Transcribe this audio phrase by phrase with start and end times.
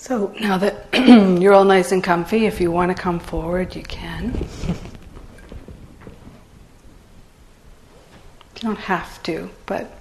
[0.00, 0.86] So now that
[1.42, 4.32] you're all nice and comfy, if you want to come forward, you can.
[4.66, 4.74] you
[8.60, 9.92] don't have to, but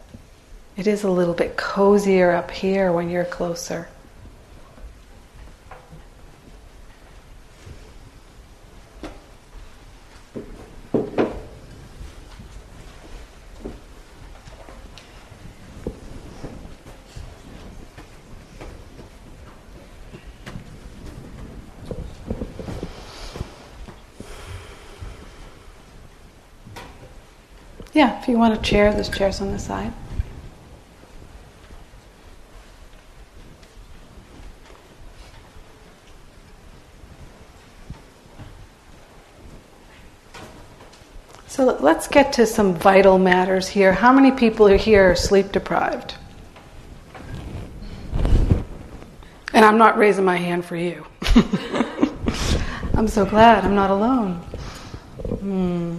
[0.78, 3.90] it is a little bit cozier up here when you're closer.
[28.00, 29.94] Yeah, if you want a chair, there's chairs on the side.
[41.48, 43.92] So let's get to some vital matters here.
[43.92, 46.16] How many people are here sleep deprived?
[49.54, 51.06] And I'm not raising my hand for you.
[52.94, 54.36] I'm so glad I'm not alone.
[55.40, 55.98] Hmm.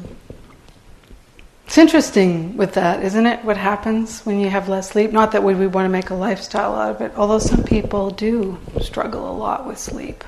[1.71, 3.45] It's interesting with that, isn't it?
[3.45, 5.13] What happens when you have less sleep?
[5.13, 8.11] Not that we, we want to make a lifestyle out of it, although some people
[8.11, 10.25] do struggle a lot with sleep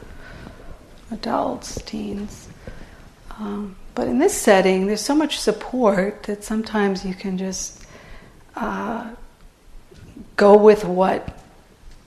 [1.11, 2.49] adults, teens.
[3.41, 7.85] Um, but in this setting, there's so much support that sometimes you can just
[8.55, 9.11] uh,
[10.37, 11.41] go with what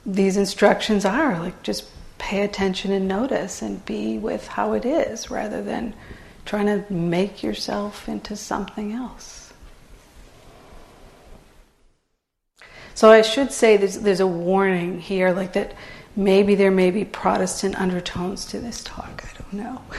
[0.06, 1.38] these instructions are.
[1.38, 1.84] Like, just
[2.16, 5.92] pay attention and notice and be with how it is rather than
[6.46, 9.52] trying to make yourself into something else.
[12.94, 15.74] So I should say there's, there's a warning here, like that
[16.16, 19.22] maybe there may be Protestant undertones to this talk.
[19.22, 19.82] I don't know.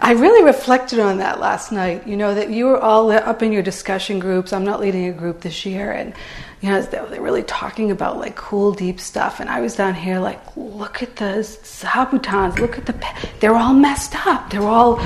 [0.00, 2.06] I really reflected on that last night.
[2.06, 4.52] You know, that you were all up in your discussion groups.
[4.52, 5.92] I'm not leading a group this year.
[5.92, 6.12] And
[6.62, 9.40] you know, they're really talking about like cool, deep stuff.
[9.40, 12.94] And I was down here like, look at the zabutons, look at the,
[13.40, 14.48] they're all messed up.
[14.48, 15.02] They're all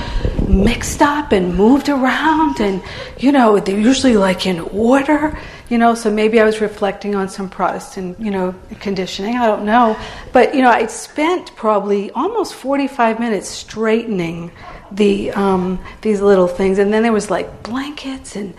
[0.47, 2.61] mixed up and moved around.
[2.61, 2.83] And,
[3.16, 5.39] you know, they're usually like in order,
[5.71, 9.37] you know, so maybe I was reflecting on some Protestant, you know, conditioning.
[9.37, 9.99] I don't know.
[10.34, 14.53] But, you know, I spent probably almost 45 minutes straightening
[14.93, 16.78] the, um, these little things.
[16.78, 18.53] And then there was like blankets and,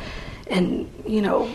[0.50, 1.48] and, you know,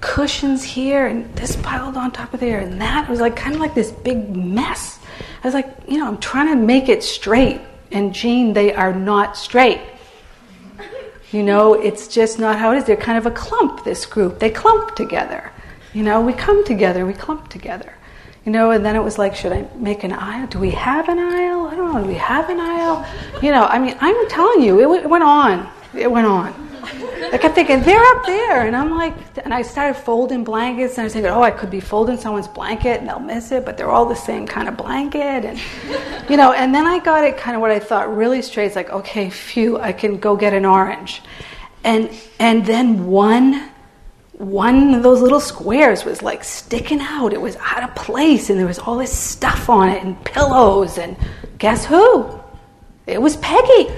[0.00, 3.04] cushions here and this piled on top of there and that.
[3.04, 4.98] It was like kind of like this big mess.
[5.42, 7.60] I was like, you know, I'm trying to make it straight.
[7.92, 9.80] And Jean, they are not straight.
[11.32, 12.84] You know, it's just not how it is.
[12.84, 14.38] They're kind of a clump, this group.
[14.38, 15.50] They clump together.
[15.92, 17.92] You know, we come together, we clump together.
[18.44, 20.46] You know, and then it was like, should I make an aisle?
[20.46, 21.66] Do we have an aisle?
[21.66, 22.02] I don't know.
[22.02, 23.04] Do we have an aisle?
[23.42, 25.68] You know, I mean, I'm telling you, it, it went on.
[25.94, 26.52] It went on.
[27.32, 28.66] I kept thinking, they're up there.
[28.66, 29.14] And I'm like,
[29.44, 32.48] and I started folding blankets, and I was thinking, oh, I could be folding someone's
[32.48, 35.44] blanket and they'll miss it, but they're all the same kind of blanket.
[35.44, 35.60] And,
[36.30, 38.66] you know, and then I got it kind of what I thought really straight.
[38.66, 41.22] It's like, okay, phew, I can go get an orange.
[41.84, 43.70] And, and then one,
[44.32, 47.32] one of those little squares was like sticking out.
[47.32, 50.98] It was out of place, and there was all this stuff on it and pillows.
[50.98, 51.16] And
[51.58, 52.40] guess who?
[53.06, 53.88] It was Peggy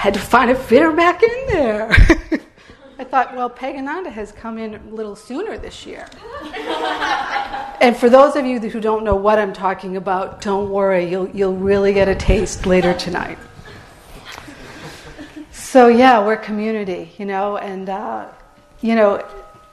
[0.00, 1.90] had to find a fitter back in there.
[2.98, 6.08] I thought, well, Pagananda has come in a little sooner this year.
[7.82, 11.28] and for those of you who don't know what I'm talking about, don't worry, you'll,
[11.36, 13.36] you'll really get a taste later tonight.
[15.52, 18.28] So, yeah, we're community, you know, and, uh,
[18.80, 19.22] you know,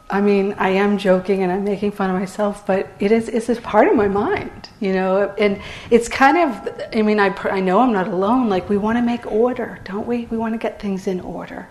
[0.10, 3.50] I mean, I am joking and I'm making fun of myself, but it is it's
[3.50, 5.34] a part of my mind, you know.
[5.38, 8.48] And it's kind of, I mean, I, I know I'm not alone.
[8.48, 10.26] Like we want to make order, don't we?
[10.28, 11.68] We want to get things in order,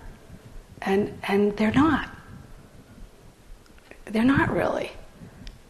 [0.82, 2.10] and and they're not.
[4.04, 4.92] They're not really,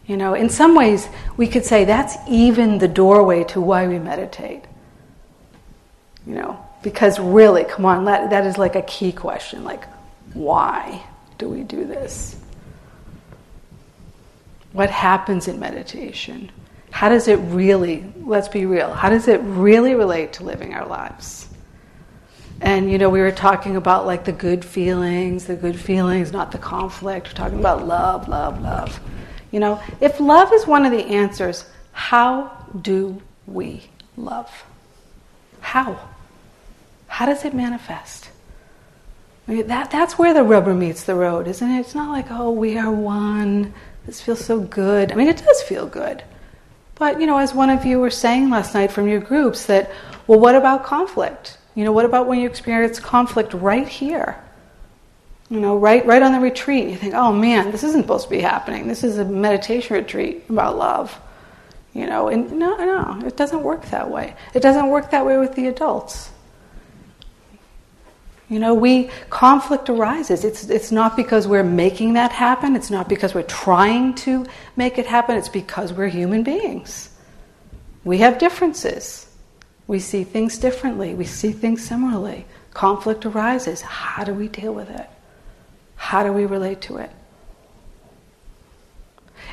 [0.07, 0.35] you know.
[0.35, 4.65] In some ways, we could say that's even the doorway to why we meditate.
[6.27, 9.63] You know, because really, come on, that, that is like a key question.
[9.63, 9.85] Like,
[10.35, 11.05] why
[11.39, 12.35] do we do this?
[14.77, 16.53] What happens in meditation?
[16.91, 20.87] How does it really, let's be real, how does it really relate to living our
[20.87, 21.49] lives?
[22.61, 26.53] And you know, we were talking about like the good feelings, the good feelings, not
[26.53, 27.29] the conflict.
[27.29, 29.01] We're talking about love, love, love.
[29.51, 32.51] You know, if love is one of the answers, how
[32.83, 33.83] do we
[34.19, 34.51] love?
[35.61, 35.99] How?
[37.07, 38.29] How does it manifest?
[39.49, 41.81] I mean, that, that's where the rubber meets the road, isn't it?
[41.81, 43.73] It's not like, oh, we are one,
[44.07, 45.13] this feels so good.
[45.13, 46.23] I mean, it does feel good.
[46.95, 49.91] But, you know, as one of you were saying last night from your groups, that,
[50.27, 51.59] well, what about conflict?
[51.75, 54.37] You know, what about when you experience conflict right here?
[55.51, 58.31] You know, right, right on the retreat, you think, oh man, this isn't supposed to
[58.31, 58.89] be happening.
[58.89, 61.21] This is a meditation retreat about love.
[61.93, 64.35] You know, and no, no, it doesn't work that way.
[64.55, 66.31] It doesn't work that way with the adults.
[68.49, 70.45] You know, we conflict arises.
[70.45, 72.77] It's it's not because we're making that happen.
[72.77, 74.47] It's not because we're trying to
[74.77, 75.37] make it happen.
[75.37, 77.11] It's because we're human beings.
[78.05, 79.29] We have differences.
[79.89, 81.15] We see things differently.
[81.15, 82.47] We see things similarly.
[82.73, 83.81] Conflict arises.
[83.81, 85.09] How do we deal with it?
[85.97, 87.11] How do we relate to it?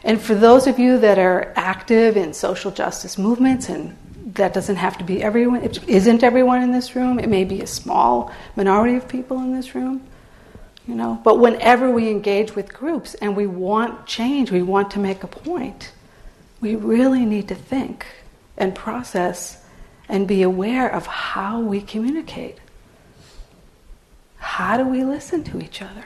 [0.03, 3.95] And for those of you that are active in social justice movements and
[4.35, 5.63] that doesn't have to be everyone.
[5.63, 7.19] It isn't everyone in this room.
[7.19, 10.07] It may be a small minority of people in this room.
[10.87, 14.99] You know, but whenever we engage with groups and we want change, we want to
[14.99, 15.93] make a point,
[16.59, 18.05] we really need to think
[18.57, 19.63] and process
[20.09, 22.57] and be aware of how we communicate.
[24.37, 26.05] How do we listen to each other?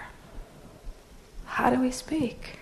[1.45, 2.59] How do we speak?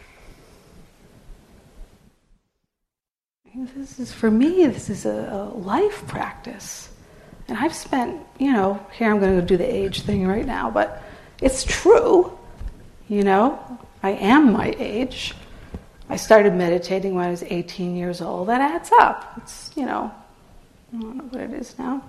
[3.55, 6.89] This is for me this is a, a, life practice.
[7.47, 10.71] And i've spent you know here i'm going to do the age thing right now
[10.71, 11.03] but
[11.41, 12.37] it's true
[13.07, 13.59] you know?
[14.01, 15.33] I am my age.
[16.09, 18.49] I started meditating when i was 18 years old.
[18.49, 19.33] That adds up.
[19.37, 20.11] It's you know
[20.93, 22.03] i don't know what it is now.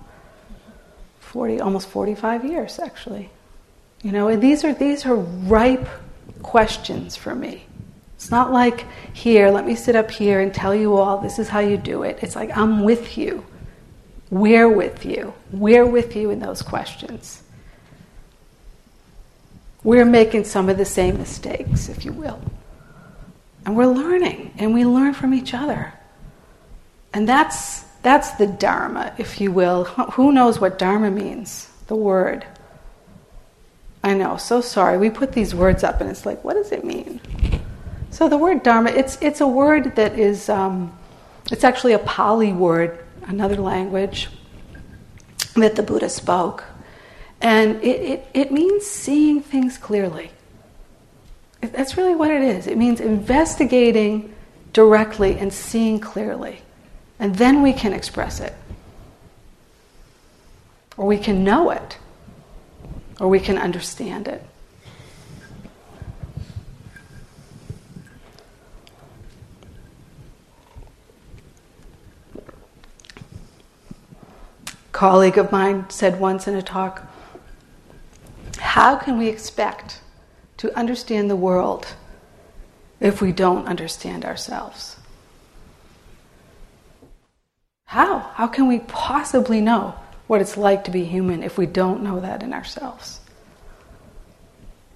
[1.19, 3.29] 40 almost 45 years actually.
[4.03, 5.87] You know and these are these are ripe
[6.43, 7.65] questions for me
[8.27, 11.47] it's not like, here, let me sit up here and tell you all this is
[11.47, 12.19] how you do it.
[12.21, 13.45] It's like, I'm with you.
[14.29, 15.33] We're with you.
[15.53, 17.41] We're with you in those questions.
[19.81, 22.41] We're making some of the same mistakes, if you will.
[23.65, 25.93] And we're learning, and we learn from each other.
[27.13, 29.85] And that's, that's the Dharma, if you will.
[29.85, 31.69] Who knows what Dharma means?
[31.87, 32.45] The word.
[34.03, 34.97] I know, so sorry.
[34.97, 37.21] We put these words up, and it's like, what does it mean?
[38.09, 40.97] So the word dharma, it's it's a word that is um,
[41.51, 44.29] it's actually a Pali word, another language
[45.55, 46.63] that the Buddha spoke,
[47.41, 50.31] and it, it, it means seeing things clearly.
[51.61, 52.67] That's really what it is.
[52.67, 54.33] It means investigating
[54.73, 56.61] directly and seeing clearly,
[57.19, 58.53] and then we can express it,
[60.95, 61.97] or we can know it,
[63.19, 64.43] or we can understand it.
[74.97, 77.07] Colleague of mine said once in a talk
[78.57, 80.01] How can we expect
[80.57, 81.85] to understand the world
[82.99, 84.97] if we don't understand ourselves?
[87.85, 88.17] How?
[88.33, 89.93] How can we possibly know
[90.25, 93.19] what it's like to be human if we don't know that in ourselves?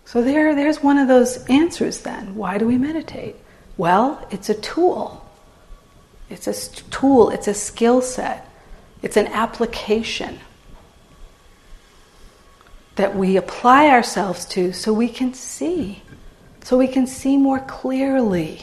[0.06, 2.33] So there, there's one of those answers then.
[2.33, 3.36] Why do we meditate?
[3.77, 5.24] Well, it's a tool.
[6.27, 6.56] It's a
[6.89, 8.50] tool, it's a skill set
[9.01, 10.39] it's an application
[12.95, 16.03] that we apply ourselves to so we can see,
[16.63, 18.62] so we can see more clearly.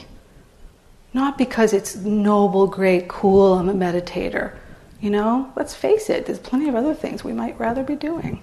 [1.14, 4.54] Not because it's noble, great, cool, I'm a meditator.
[5.00, 8.42] You know, let's face it, there's plenty of other things we might rather be doing.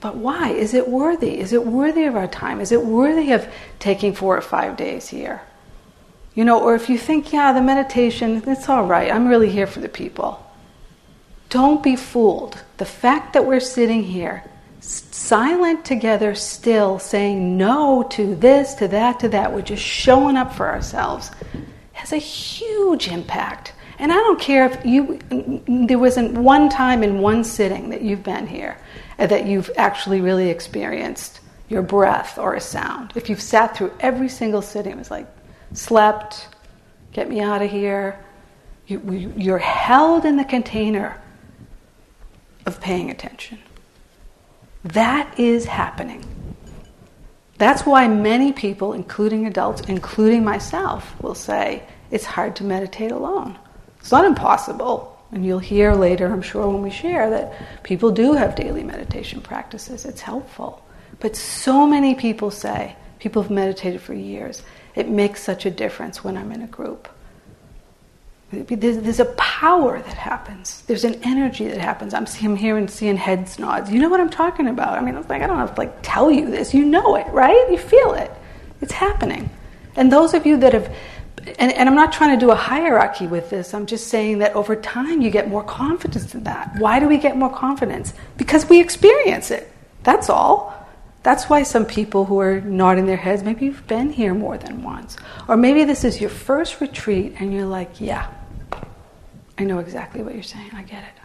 [0.00, 0.50] But why?
[0.50, 1.40] Is it worthy?
[1.40, 2.60] Is it worthy of our time?
[2.60, 5.42] Is it worthy of taking four or five days here?
[6.34, 9.66] You know, or if you think, yeah, the meditation, it's all right, I'm really here
[9.66, 10.44] for the people.
[11.48, 12.62] Don't be fooled.
[12.76, 14.44] The fact that we're sitting here,
[14.80, 20.54] silent together, still saying no to this, to that, to that, we're just showing up
[20.54, 21.30] for ourselves,
[21.92, 23.72] has a huge impact.
[23.98, 25.18] And I don't care if you,
[25.66, 28.78] there wasn't one time in one sitting that you've been here
[29.18, 33.12] uh, that you've actually really experienced your breath or a sound.
[33.16, 35.26] If you've sat through every single sitting, it was like,
[35.72, 36.48] slept,
[37.12, 38.22] get me out of here.
[38.86, 41.20] You, you're held in the container
[42.68, 43.58] of paying attention.
[44.84, 46.24] That is happening.
[47.56, 51.82] That's why many people, including adults, including myself, will say
[52.12, 53.58] it's hard to meditate alone.
[53.98, 55.16] It's not impossible.
[55.32, 59.40] And you'll hear later, I'm sure, when we share, that people do have daily meditation
[59.40, 60.04] practices.
[60.04, 60.82] It's helpful.
[61.20, 64.62] But so many people say, people have meditated for years,
[64.94, 67.08] it makes such a difference when I'm in a group.
[68.50, 70.80] There's, a power that happens.
[70.86, 72.14] There's an energy that happens.
[72.14, 73.90] I'm, seeing, I'm hearing, seeing heads nods.
[73.90, 74.98] You know what I'm talking about.
[74.98, 76.72] I mean, it's like I don't have to like tell you this.
[76.72, 77.70] You know it, right?
[77.70, 78.30] You feel it.
[78.80, 79.50] It's happening.
[79.96, 80.94] And those of you that have,
[81.58, 83.74] and, and I'm not trying to do a hierarchy with this.
[83.74, 86.78] I'm just saying that over time you get more confidence in that.
[86.78, 88.14] Why do we get more confidence?
[88.38, 89.70] Because we experience it.
[90.04, 90.74] That's all.
[91.22, 94.82] That's why some people who are nodding their heads, maybe you've been here more than
[94.82, 95.18] once.
[95.48, 98.30] Or maybe this is your first retreat and you're like, yeah,
[99.58, 100.70] I know exactly what you're saying.
[100.72, 101.20] I get it.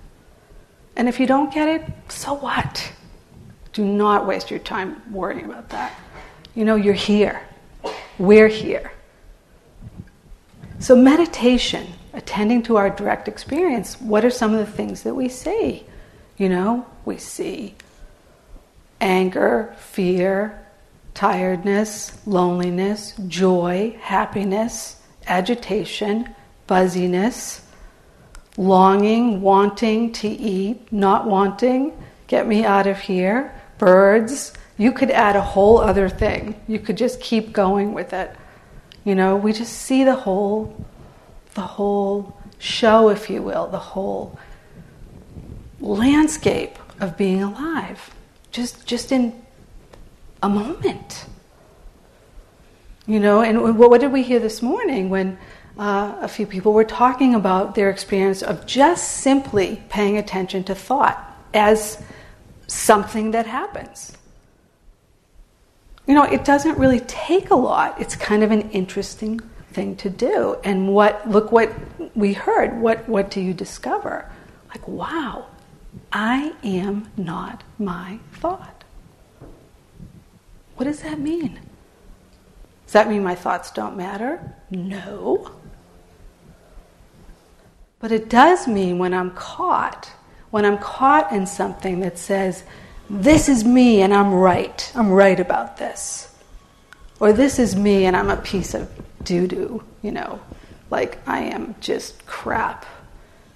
[0.95, 2.91] And if you don't get it, so what?
[3.73, 5.93] Do not waste your time worrying about that.
[6.55, 7.41] You know, you're here.
[8.17, 8.91] We're here.
[10.79, 15.29] So, meditation, attending to our direct experience, what are some of the things that we
[15.29, 15.85] see?
[16.37, 17.75] You know, we see
[18.99, 20.65] anger, fear,
[21.13, 26.33] tiredness, loneliness, joy, happiness, agitation,
[26.67, 27.62] buzziness,
[28.57, 31.93] longing, wanting to eat, not wanting,
[32.27, 34.53] get me out of here, birds.
[34.77, 36.60] You could add a whole other thing.
[36.67, 38.36] You could just keep going with it.
[39.03, 40.86] You know, we just see the whole
[41.55, 44.39] the whole show, if you will, the whole
[45.79, 48.13] landscape of being alive.
[48.51, 49.43] Just just in
[50.41, 51.25] a moment.
[53.05, 55.38] You know, and what did we hear this morning when
[55.77, 60.75] uh, a few people were talking about their experience of just simply paying attention to
[60.75, 61.19] thought
[61.53, 62.01] as
[62.67, 64.17] something that happens.
[66.05, 67.99] You know, it doesn't really take a lot.
[67.99, 69.39] It's kind of an interesting
[69.71, 70.57] thing to do.
[70.63, 71.71] And what look what
[72.15, 72.79] we heard.
[72.79, 74.29] What what do you discover?
[74.69, 75.47] Like, wow,
[76.11, 78.83] I am not my thought.
[80.75, 81.59] What does that mean?
[82.85, 84.55] Does that mean my thoughts don't matter?
[84.69, 85.51] No.
[88.03, 90.12] But it does mean when I'm caught,
[90.51, 92.65] when I'm caught in something that says,
[93.10, 96.29] this is me and I'm right, I'm right about this.
[97.22, 98.91] Or this is me and I'm a piece of
[99.24, 100.41] doo doo, you know,
[100.89, 102.86] like I am just crap,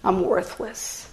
[0.02, 1.12] I'm worthless.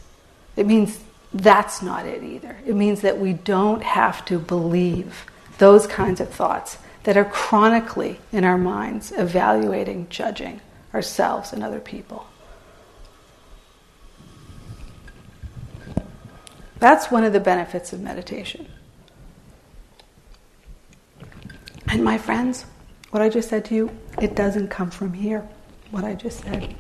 [0.55, 1.01] It means
[1.33, 2.57] that's not it either.
[2.65, 5.27] It means that we don't have to believe
[5.59, 10.61] those kinds of thoughts that are chronically in our minds, evaluating, judging
[10.95, 12.29] ourselves and other people.
[16.85, 18.69] That's one of the benefits of meditation.
[21.89, 22.67] And my friends,
[23.11, 25.49] what I just said to you, it doesn't come from here.
[25.93, 26.75] What I just said.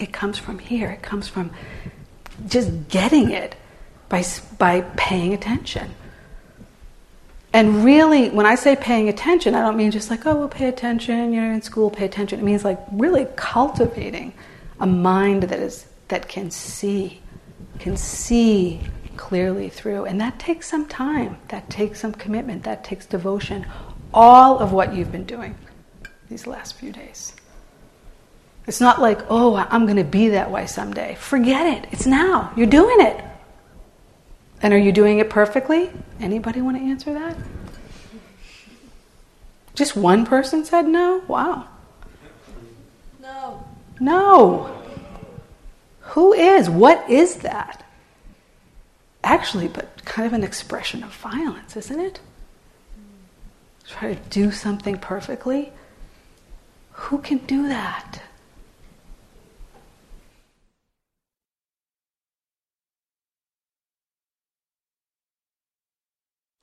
[0.00, 0.90] It comes from here.
[0.90, 1.52] It comes from
[2.48, 3.54] just getting it
[4.08, 4.24] by,
[4.58, 5.94] by paying attention.
[7.52, 10.66] And really, when I say paying attention, I don't mean just like, oh, we'll pay
[10.66, 12.40] attention, you're in school, pay attention.
[12.40, 14.32] It means like really cultivating
[14.80, 17.20] a mind that is that can see,
[17.78, 18.80] can see
[19.16, 20.04] clearly through.
[20.04, 23.66] And that takes some time, that takes some commitment, that takes devotion.
[24.14, 25.56] All of what you've been doing
[26.28, 27.34] these last few days.
[28.66, 31.14] It's not like, oh, I'm going to be that way someday.
[31.14, 31.88] Forget it.
[31.92, 32.52] It's now.
[32.56, 33.24] You're doing it.
[34.62, 35.90] And are you doing it perfectly?
[36.18, 37.36] Anybody want to answer that?
[39.74, 41.22] Just one person said no?
[41.28, 41.68] Wow.
[43.20, 43.66] No.
[44.00, 44.82] No.
[46.00, 46.70] Who is?
[46.70, 47.85] What is that?
[49.26, 52.20] Actually, but kind of an expression of violence, isn't it?
[53.86, 55.72] Try to do something perfectly.
[56.92, 58.22] Who can do that?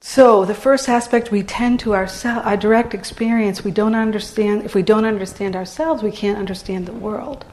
[0.01, 4.75] So, the first aspect we tend to our, our direct experience, we don't understand, if
[4.75, 7.45] we don't understand ourselves, we can't understand the world.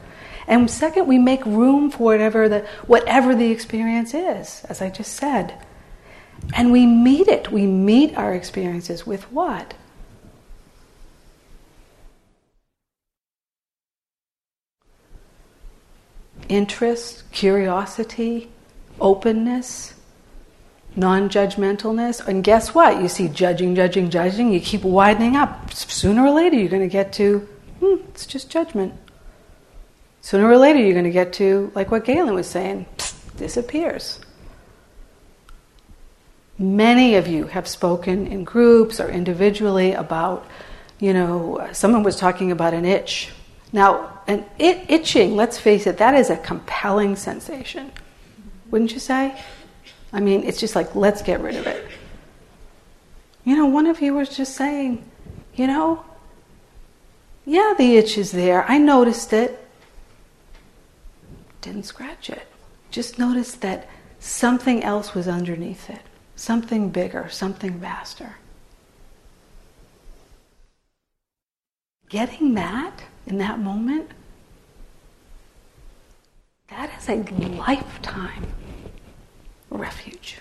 [0.50, 5.12] And second, we make room for whatever the, whatever the experience is, as I just
[5.14, 5.54] said.
[6.54, 7.52] And we meet it.
[7.52, 9.74] We meet our experiences with what?
[16.48, 18.50] Interest, curiosity,
[19.00, 19.94] openness,
[20.96, 22.26] non judgmentalness.
[22.26, 23.00] And guess what?
[23.00, 25.72] You see judging, judging, judging, you keep widening up.
[25.72, 27.38] Sooner or later, you're going to get to,
[27.78, 28.94] hmm, it's just judgment.
[30.22, 32.86] Sooner or later, you're going to get to, like what Galen was saying,
[33.36, 34.20] disappears.
[36.58, 40.46] Many of you have spoken in groups or individually about,
[40.98, 43.30] you know, someone was talking about an itch.
[43.72, 47.90] Now, an it, itching, let's face it, that is a compelling sensation.
[48.70, 49.42] Wouldn't you say?
[50.12, 51.86] I mean, it's just like, let's get rid of it.
[53.44, 55.02] You know, one of you was just saying,
[55.54, 56.04] you know,
[57.46, 58.64] yeah, the itch is there.
[58.68, 59.66] I noticed it
[61.60, 62.46] didn't scratch it.
[62.90, 63.88] Just notice that
[64.18, 66.02] something else was underneath it,
[66.36, 68.36] something bigger, something vaster.
[72.08, 74.10] Getting that in that moment,
[76.68, 77.22] that is a
[77.56, 78.46] lifetime
[79.70, 80.38] refuge.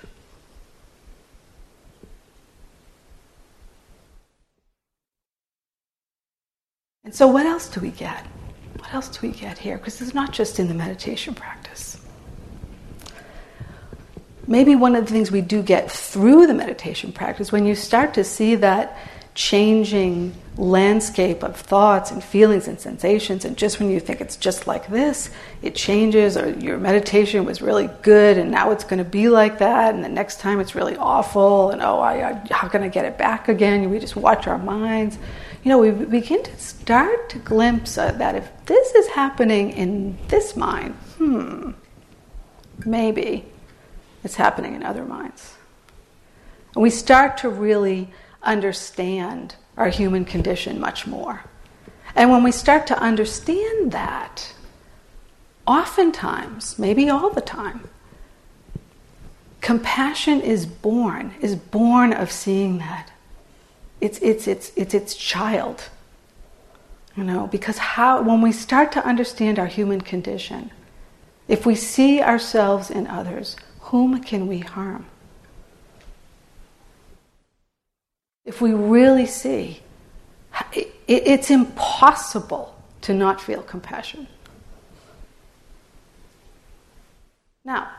[7.04, 8.24] And so, what else do we get?
[8.90, 9.78] What else do we get here?
[9.78, 12.02] Because it's not just in the meditation practice.
[14.48, 18.16] Maybe one of the things we do get through the meditation practice, when you start
[18.16, 18.98] to see that
[19.36, 24.66] changing landscape of thoughts and feelings and sensations, and just when you think it's just
[24.66, 25.30] like this,
[25.62, 29.60] it changes, or your meditation was really good and now it's going to be like
[29.60, 32.88] that, and the next time it's really awful, and oh, I, I, how can I
[32.88, 33.88] get it back again?
[33.92, 35.20] We just watch our minds.
[35.64, 40.56] You know, we begin to start to glimpse that if this is happening in this
[40.56, 41.72] mind, hmm,
[42.86, 43.46] maybe
[44.24, 45.56] it's happening in other minds.
[46.76, 48.10] And we start to really
[48.42, 51.44] understand our human condition much more.
[52.16, 54.54] And when we start to understand that,
[55.68, 57.90] oftentimes, maybe all the time,
[59.62, 63.12] compassion is born, is born of seeing that.
[64.02, 65.90] It's, it's, it's, it's its child.
[67.16, 70.72] You know, because how, when we start to understand our human condition,
[71.48, 75.06] if we see ourselves in others, whom can we harm?
[78.50, 79.80] if we really see,
[81.08, 84.26] it's impossible to not feel compassion.
[87.64, 87.92] Now,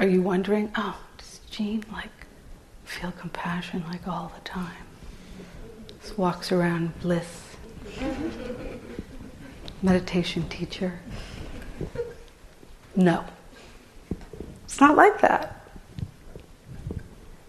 [0.00, 2.08] are you wondering, oh, does Jean like
[2.86, 4.87] feel compassion like all the time?
[6.08, 7.54] Just walks around bliss.
[9.82, 10.98] Meditation teacher.
[12.96, 13.26] No.
[14.64, 15.66] It's not like that.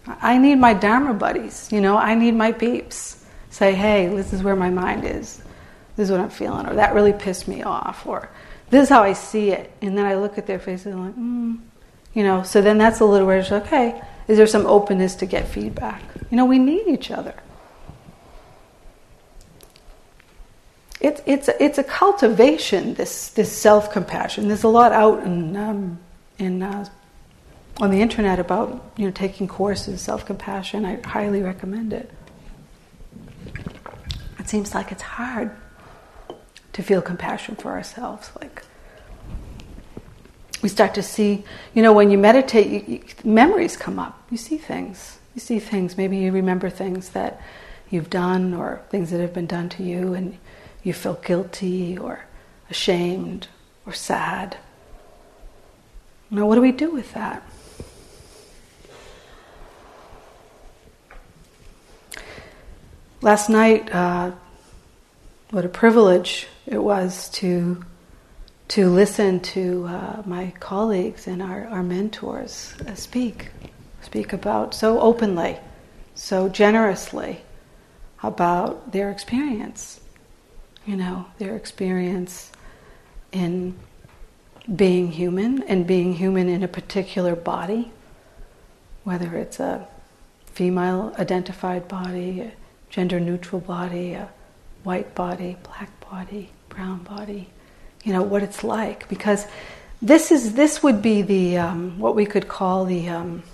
[0.06, 3.24] I need my Dharma buddies, you know, I need my peeps.
[3.48, 5.40] Say, hey, this is where my mind is.
[5.96, 8.28] This is what I'm feeling, or that really pissed me off, or
[8.68, 9.72] this is how I see it.
[9.80, 11.60] And then I look at their faces and I'm like, mm.
[12.12, 15.24] you know, so then that's a little where it's okay, is there some openness to
[15.24, 16.02] get feedback?
[16.30, 17.34] You know, we need each other.
[21.00, 24.48] It's, it's, it's a cultivation, this, this self compassion.
[24.48, 25.98] There's a lot out in, um,
[26.38, 26.86] in uh,
[27.80, 30.84] on the internet about you know taking courses self-compassion.
[30.84, 32.10] I highly recommend it.
[34.38, 35.50] It seems like it's hard
[36.72, 38.62] to feel compassion for ourselves like
[40.62, 44.22] we start to see you know when you meditate you, you, memories come up.
[44.30, 45.18] You see things.
[45.34, 45.96] You see things.
[45.96, 47.40] Maybe you remember things that
[47.88, 50.36] you've done or things that have been done to you and
[50.82, 52.24] you feel guilty or
[52.68, 53.48] ashamed
[53.86, 54.56] or sad
[56.30, 57.42] now what do we do with that
[63.22, 64.32] last night, uh,
[65.50, 67.84] what a privilege it was to
[68.68, 73.50] to listen to uh, my colleagues and our, our mentors uh, speak,
[74.00, 75.58] speak about so openly,
[76.14, 77.40] so generously
[78.22, 80.00] about their experience.
[80.90, 82.50] You know, their experience
[83.30, 83.76] in
[84.74, 87.92] being human and being human in a particular body,
[89.04, 89.86] whether it's a
[90.46, 92.52] female identified body, a
[92.88, 94.30] gender neutral body, a
[94.82, 97.50] white body, black body, brown body,
[98.02, 99.08] you know, what it's like.
[99.08, 99.46] Because
[100.02, 103.44] this is this would be the um, what we could call the um,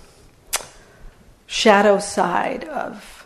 [1.45, 3.16] shadow side of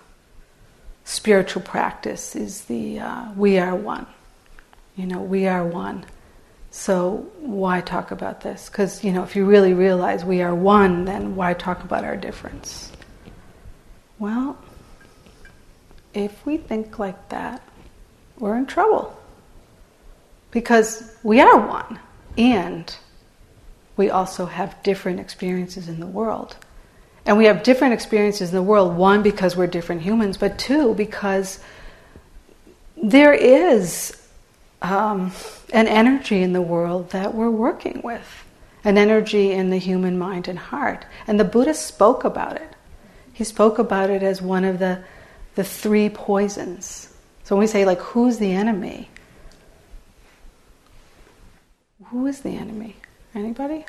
[1.11, 4.07] spiritual practice is the uh, we are one.
[4.95, 6.05] You know, we are one.
[6.71, 8.69] So why talk about this?
[8.69, 12.15] Because you know, if you really realize we are one, then why talk about our
[12.15, 12.91] difference?
[14.19, 14.57] Well,
[16.13, 17.61] if we think like that,
[18.39, 19.17] we're in trouble.
[20.51, 21.99] Because we are one,
[22.37, 22.95] and
[23.97, 26.55] we also have different experiences in the world.
[27.25, 30.95] And we have different experiences in the world, one, because we're different humans, but two,
[30.95, 31.59] because
[33.01, 34.17] there is
[34.81, 35.31] um,
[35.71, 38.43] an energy in the world that we're working with,
[38.83, 41.05] an energy in the human mind and heart.
[41.27, 42.69] And the Buddha spoke about it.
[43.33, 45.03] He spoke about it as one of the
[45.55, 47.13] the three poisons.
[47.43, 49.09] So when we say, like, who's the enemy?
[52.05, 52.95] Who is the enemy?
[53.35, 53.85] Anybody?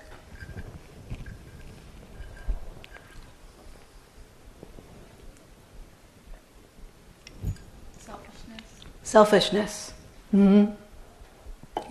[9.12, 9.92] Selfishness.
[10.33, 10.72] Mm-hmm.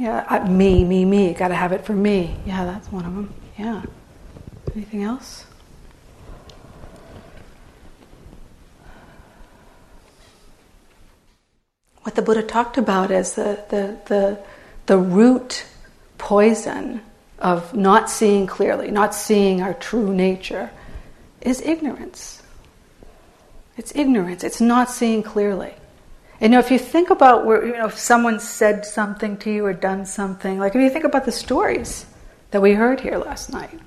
[0.01, 1.35] Yeah, I, me, me, me.
[1.35, 2.35] Got to have it for me.
[2.47, 3.31] Yeah, that's one of them.
[3.59, 3.83] Yeah.
[4.73, 5.45] Anything else?
[12.01, 14.39] what the Buddha talked about as the, the, the,
[14.87, 15.63] the root
[16.17, 17.01] poison
[17.37, 20.71] of not seeing clearly, not seeing our true nature,
[21.41, 22.41] is ignorance.
[23.77, 25.75] It's ignorance, it's not seeing clearly.
[26.41, 29.51] And you know, if you think about where, you know, if someone said something to
[29.51, 32.07] you or done something, like if you think about the stories
[32.49, 33.79] that we heard here last night,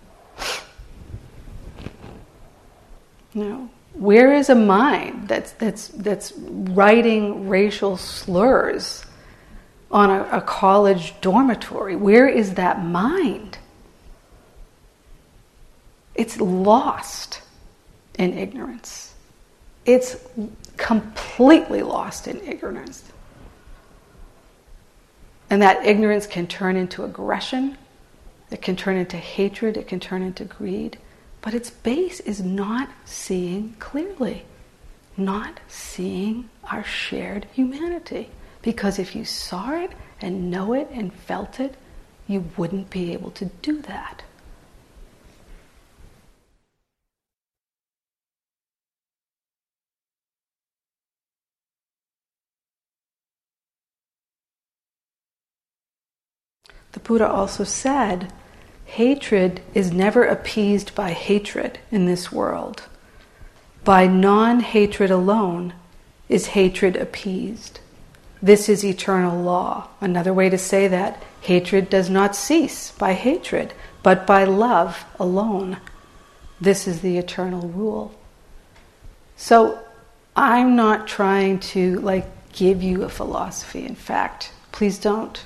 [3.35, 9.05] you know, where is a mind that's, that's, that's writing racial slurs
[9.91, 11.97] on a, a college dormitory?
[11.97, 13.59] Where is that mind?
[16.15, 17.43] It's lost
[18.17, 19.13] in ignorance.
[19.85, 20.17] It's
[20.77, 23.05] completely lost in ignorance.
[25.51, 27.77] And that ignorance can turn into aggression,
[28.51, 30.99] it can turn into hatred, it can turn into greed.
[31.43, 34.45] But its base is not seeing clearly,
[35.17, 38.31] not seeing our shared humanity.
[38.63, 41.75] Because if you saw it and know it and felt it,
[42.27, 44.23] you wouldn't be able to do that.
[56.95, 58.33] The Buddha also said
[58.85, 62.85] Hatred is never appeased by hatred in this world.
[63.83, 65.75] By non hatred alone
[66.29, 67.81] is hatred appeased.
[68.41, 69.89] This is eternal law.
[70.01, 75.79] Another way to say that hatred does not cease by hatred, but by love alone.
[76.61, 78.15] This is the eternal rule.
[79.37, 79.81] So
[80.37, 83.85] I'm not trying to like give you a philosophy.
[83.85, 85.45] In fact, please don't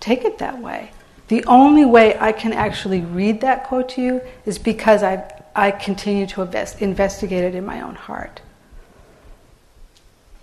[0.00, 0.90] take it that way.
[1.28, 5.70] The only way I can actually read that quote to you is because I, I
[5.72, 8.40] continue to invest, investigate it in my own heart.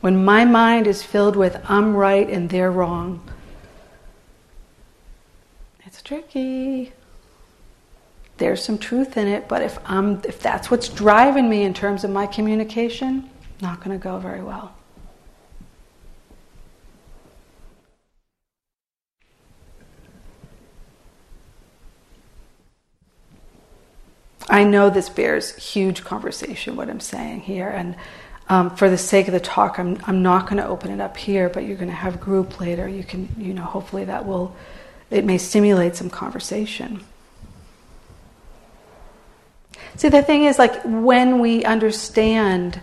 [0.02, 3.26] When my mind is filled with I'm right and they're wrong,
[5.86, 6.92] it's tricky.
[8.38, 12.04] There's some truth in it, but if I'm if that's what's driving me in terms
[12.04, 13.30] of my communication,
[13.62, 14.76] not going to go very well.
[24.50, 27.96] I know this bears huge conversation, what I'm saying here, and
[28.50, 31.16] um, for the sake of the talk, I'm, I'm not going to open it up
[31.16, 32.88] here, but you're going to have group later.
[32.88, 34.56] You can, you know, hopefully that will,
[35.10, 37.04] it may stimulate some conversation.
[39.96, 42.82] See, the thing is, like, when we understand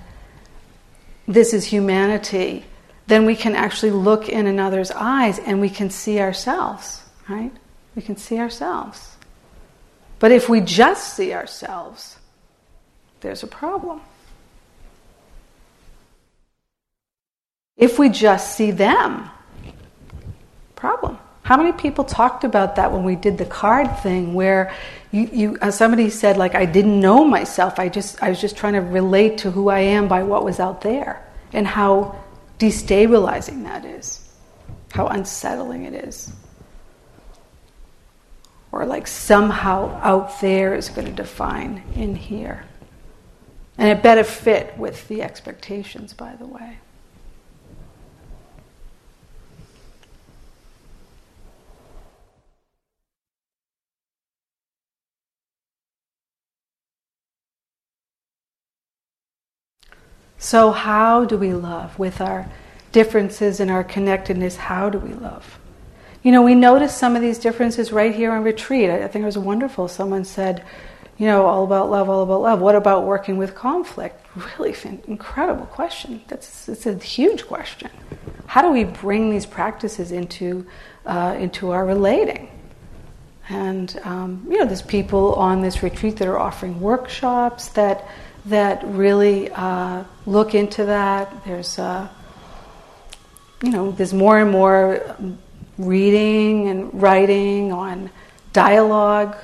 [1.29, 2.65] this is humanity,
[3.07, 7.53] then we can actually look in another's eyes and we can see ourselves, right?
[7.95, 9.10] We can see ourselves.
[10.21, 12.17] But if we just see ourselves,
[13.23, 14.03] there's a problem.
[17.77, 19.31] If we just see them,
[20.77, 21.19] problem.
[21.43, 24.73] How many people talked about that when we did the card thing where
[25.11, 27.79] you, you uh, somebody said like I didn't know myself.
[27.79, 30.61] I just I was just trying to relate to who I am by what was
[30.61, 32.23] out there and how
[32.59, 34.21] destabilizing that is.
[34.93, 36.31] How unsettling it is
[38.73, 42.65] or like somehow out there is going to define in here.
[43.77, 46.79] And it better fit with the expectations, by the way.
[60.43, 61.99] So, how do we love?
[61.99, 62.51] With our
[62.93, 65.59] differences and our connectedness, how do we love?
[66.23, 68.91] You know, we notice some of these differences right here on retreat.
[68.91, 69.89] I, I think it was wonderful.
[69.89, 70.65] Someone said,
[71.17, 72.61] you know, all about love, all about love.
[72.61, 74.27] What about working with conflict?
[74.59, 74.75] Really
[75.07, 76.23] incredible question.
[76.29, 77.91] That's it's a huge question.
[78.47, 80.67] How do we bring these practices into
[81.05, 82.49] uh, into our relating?
[83.49, 88.07] And um, you know, there's people on this retreat that are offering workshops that
[88.47, 91.45] that really uh, look into that.
[91.45, 92.09] There's uh,
[93.63, 95.17] you know, there's more and more
[95.87, 98.11] reading and writing on
[98.53, 99.37] dialogue,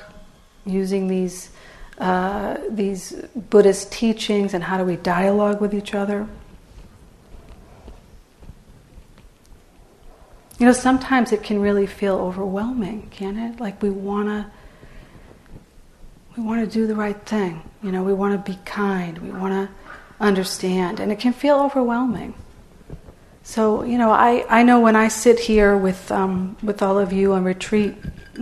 [0.65, 1.49] using these
[1.97, 3.13] uh, these
[3.49, 6.27] Buddhist teachings and how do we dialogue with each other.
[10.59, 13.59] You know, sometimes it can really feel overwhelming, can it?
[13.59, 14.51] Like we want to
[16.35, 17.63] we want to do the right thing.
[17.81, 19.17] You know, we want to be kind.
[19.17, 19.69] We want to
[20.19, 22.35] understand, and it can feel overwhelming.
[23.47, 27.13] So, you know, I, I know when I sit here with, um, with all of
[27.13, 27.95] you on retreat,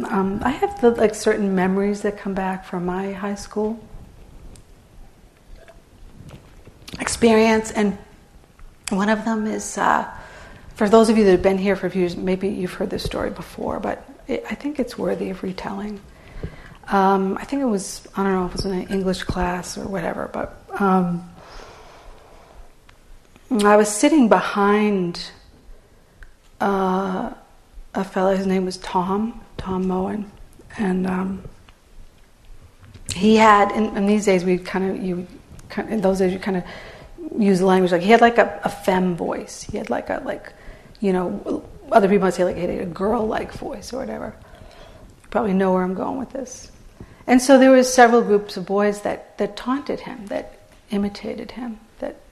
[0.09, 3.79] um, I have the, like certain memories that come back from my high school
[6.99, 7.69] experience.
[7.69, 7.99] And
[8.89, 10.11] one of them is, uh,
[10.73, 12.89] for those of you that have been here for a few years, maybe you've heard
[12.89, 16.01] this story before, but it, I think it's worthy of retelling.
[16.87, 19.77] Um, I think it was, I don't know if it was in an English class
[19.77, 21.29] or whatever, but um,
[23.63, 25.31] I was sitting behind
[26.59, 27.33] uh,
[27.93, 28.35] a fellow.
[28.35, 30.31] His name was Tom, Tom Moen,
[30.77, 31.43] and um,
[33.13, 33.71] he had.
[33.71, 35.27] In, in, these days, we kind of you.
[35.77, 36.63] In those days, you kind of
[37.41, 39.63] use language like he had like a, a femme voice.
[39.63, 40.53] He had like a like,
[40.99, 44.35] you know, other people might say like he had a girl-like voice or whatever.
[45.23, 46.71] You probably know where I'm going with this.
[47.27, 50.59] And so there was several groups of boys that that taunted him, that
[50.91, 51.79] imitated him,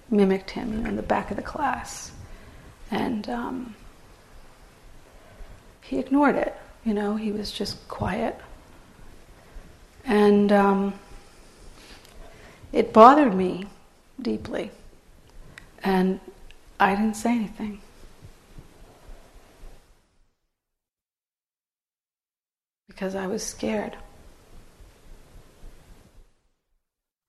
[0.10, 2.12] mimicked him you know, in the back of the class,
[2.92, 3.28] and.
[3.30, 3.76] Um,
[5.84, 6.56] he ignored it.
[6.86, 8.40] You know, he was just quiet.
[10.06, 10.94] And um,
[12.72, 13.68] it bothered me
[14.22, 14.72] deeply.
[15.84, 16.20] And
[16.80, 17.82] I didn't say anything.
[22.88, 23.98] Because I was scared.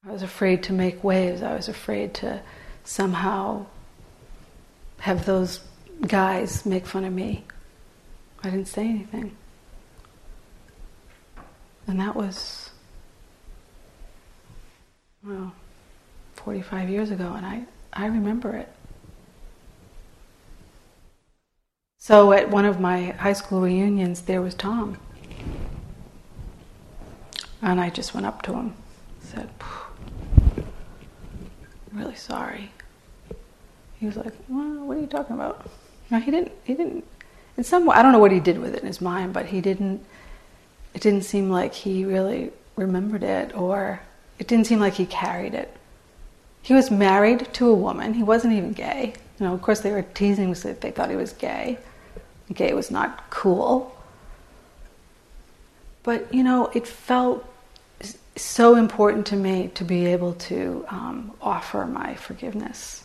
[0.06, 1.42] I was afraid to make waves.
[1.42, 2.40] I was afraid to
[2.84, 3.66] somehow
[5.00, 5.60] have those
[6.06, 7.44] guys make fun of me.
[8.42, 9.36] I didn't say anything.
[11.86, 12.70] And that was,
[15.24, 15.52] well,
[16.34, 18.68] 45 years ago, and I, I remember it.
[21.98, 24.98] So at one of my high school reunions, there was Tom.
[27.62, 28.74] And I just went up to him,
[29.20, 29.83] said, I'm
[31.94, 32.70] really sorry.
[33.98, 35.68] He was like, well, what are you talking about?
[36.10, 37.04] No, he didn't, he didn't
[37.56, 39.46] in some way, I don't know what he did with it in his mind, but
[39.46, 40.04] he didn't.
[40.92, 44.00] It didn't seem like he really remembered it, or
[44.38, 45.74] it didn't seem like he carried it.
[46.62, 48.14] He was married to a woman.
[48.14, 49.14] He wasn't even gay.
[49.38, 51.78] You know, of course, they were teasing that they thought he was gay.
[52.52, 53.96] Gay was not cool.
[56.02, 57.44] But you know, it felt
[58.36, 63.04] so important to me to be able to um, offer my forgiveness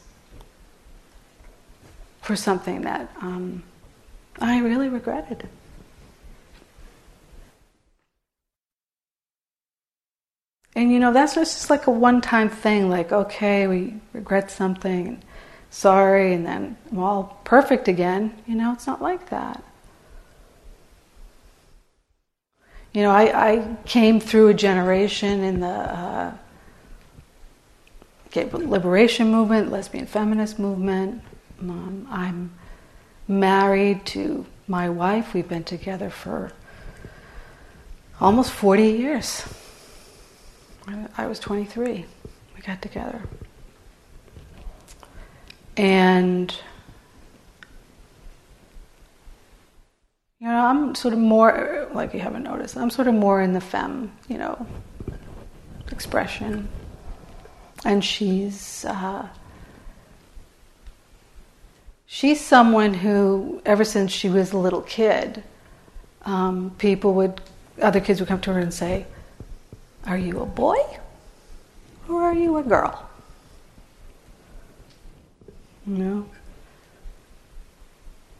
[2.21, 3.63] for something that um,
[4.39, 5.47] I really regretted.
[10.75, 15.21] And you know, that's just like a one time thing, like, okay, we regret something,
[15.69, 18.41] sorry, and then I'm all perfect again.
[18.47, 19.63] You know, it's not like that.
[22.93, 26.33] You know, I, I came through a generation in the uh,
[28.31, 31.21] gay liberation movement, lesbian feminist movement.
[31.61, 32.51] Um, I'm
[33.27, 35.33] married to my wife.
[35.33, 36.51] We've been together for
[38.19, 39.43] almost 40 years.
[41.17, 42.05] I was 23.
[42.55, 43.21] We got together.
[45.77, 46.55] And,
[50.39, 53.51] you know, I'm sort of more, like you haven't noticed, I'm sort of more in
[53.51, 54.65] the femme, you know,
[55.91, 56.69] expression.
[57.83, 59.27] And she's, uh,
[62.05, 65.43] she's someone who, ever since she was a little kid,
[66.23, 67.41] um, people would,
[67.81, 69.05] other kids would come to her and say,
[70.05, 70.79] Are you a boy
[72.07, 73.09] or are you a girl?
[75.85, 76.29] You know?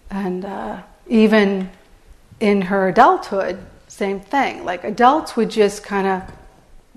[0.10, 1.70] And uh, even
[2.40, 4.66] in her adulthood, same thing.
[4.66, 6.24] Like adults would just kind of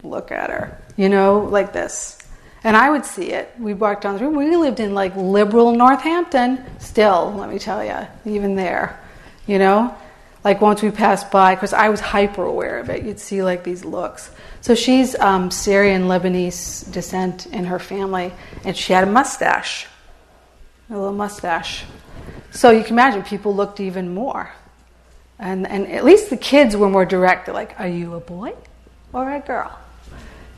[0.03, 2.19] look at her, you know, like this.
[2.65, 3.53] And I would see it.
[3.59, 4.37] We walked down the road.
[4.37, 9.01] We lived in like liberal Northampton, still, let me tell you, even there,
[9.47, 9.97] you know?
[10.45, 13.65] Like once we passed by, because I was hyper aware of it, you'd see like
[13.65, 14.31] these looks.
[14.61, 18.33] So she's um, Syrian Lebanese descent in her family,
[18.65, 19.87] and she had a mustache,
[20.91, 21.85] a little mustache.
[22.51, 24.53] So you can imagine people looked even more.
[25.43, 27.47] And, and at least the kids were more direct.
[27.47, 28.55] They're like, Are you a boy
[29.13, 29.77] or a girl?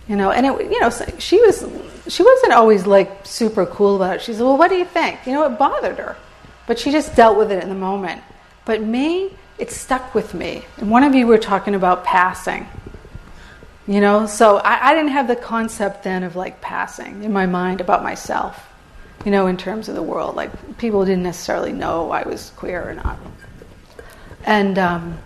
[0.07, 1.67] You know, and it, you know, she was,
[2.07, 4.23] she wasn't always like super cool about it.
[4.23, 6.17] She said, "Well, what do you think?" You know, it bothered her,
[6.67, 8.21] but she just dealt with it in the moment.
[8.67, 10.63] But me, it stuck with me.
[10.77, 12.67] And one of you were talking about passing.
[13.87, 17.47] You know, so I, I didn't have the concept then of like passing in my
[17.47, 18.69] mind about myself.
[19.25, 22.87] You know, in terms of the world, like people didn't necessarily know I was queer
[22.87, 23.19] or not.
[24.47, 25.19] And um,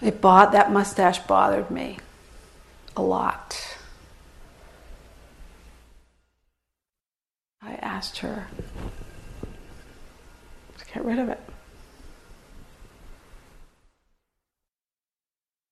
[0.00, 1.98] it bought that mustache bothered me
[2.96, 3.76] a lot.
[7.60, 8.46] I asked her
[10.78, 11.40] to get rid of it.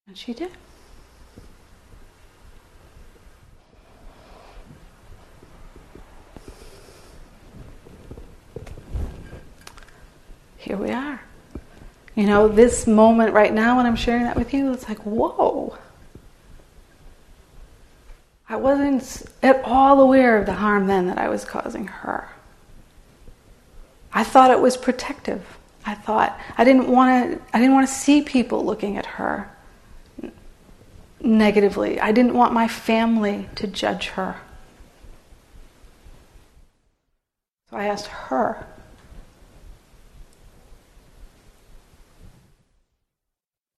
[0.08, 0.50] And she did.
[10.56, 11.20] Here we are.
[12.14, 15.76] You know, this moment right now when I'm sharing that with you, it's like, whoa.
[18.48, 22.28] I wasn't at all aware of the harm then that I was causing her.
[24.12, 25.44] I thought it was protective.
[25.84, 29.50] I thought I didn't want to I didn't want to see people looking at her
[31.20, 32.00] negatively.
[32.00, 34.36] I didn't want my family to judge her.
[37.70, 38.66] So I asked her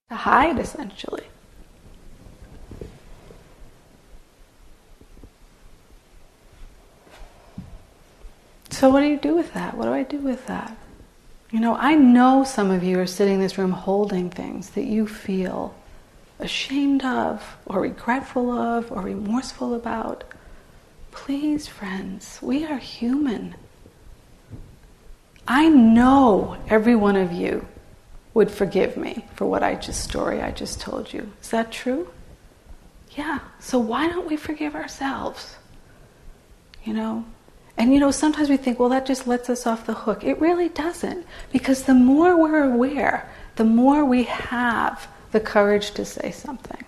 [0.09, 1.25] to hide essentially.
[8.71, 9.77] So, what do you do with that?
[9.77, 10.77] What do I do with that?
[11.51, 14.85] You know, I know some of you are sitting in this room holding things that
[14.85, 15.75] you feel
[16.39, 20.25] ashamed of, or regretful of, or remorseful about.
[21.11, 23.55] Please, friends, we are human.
[25.49, 27.67] I know every one of you
[28.37, 31.33] would forgive me for what I just story I just told you.
[31.41, 32.07] Is that true?
[33.13, 33.39] Yeah.
[33.61, 35.57] So why don't we forgive ourselves?
[36.85, 37.25] You know,
[37.79, 40.23] and you know, sometimes we think, well, that just lets us off the hook.
[40.23, 41.27] It really doesn't.
[41.51, 46.85] Because the more we're aware, the more we have the courage to say something.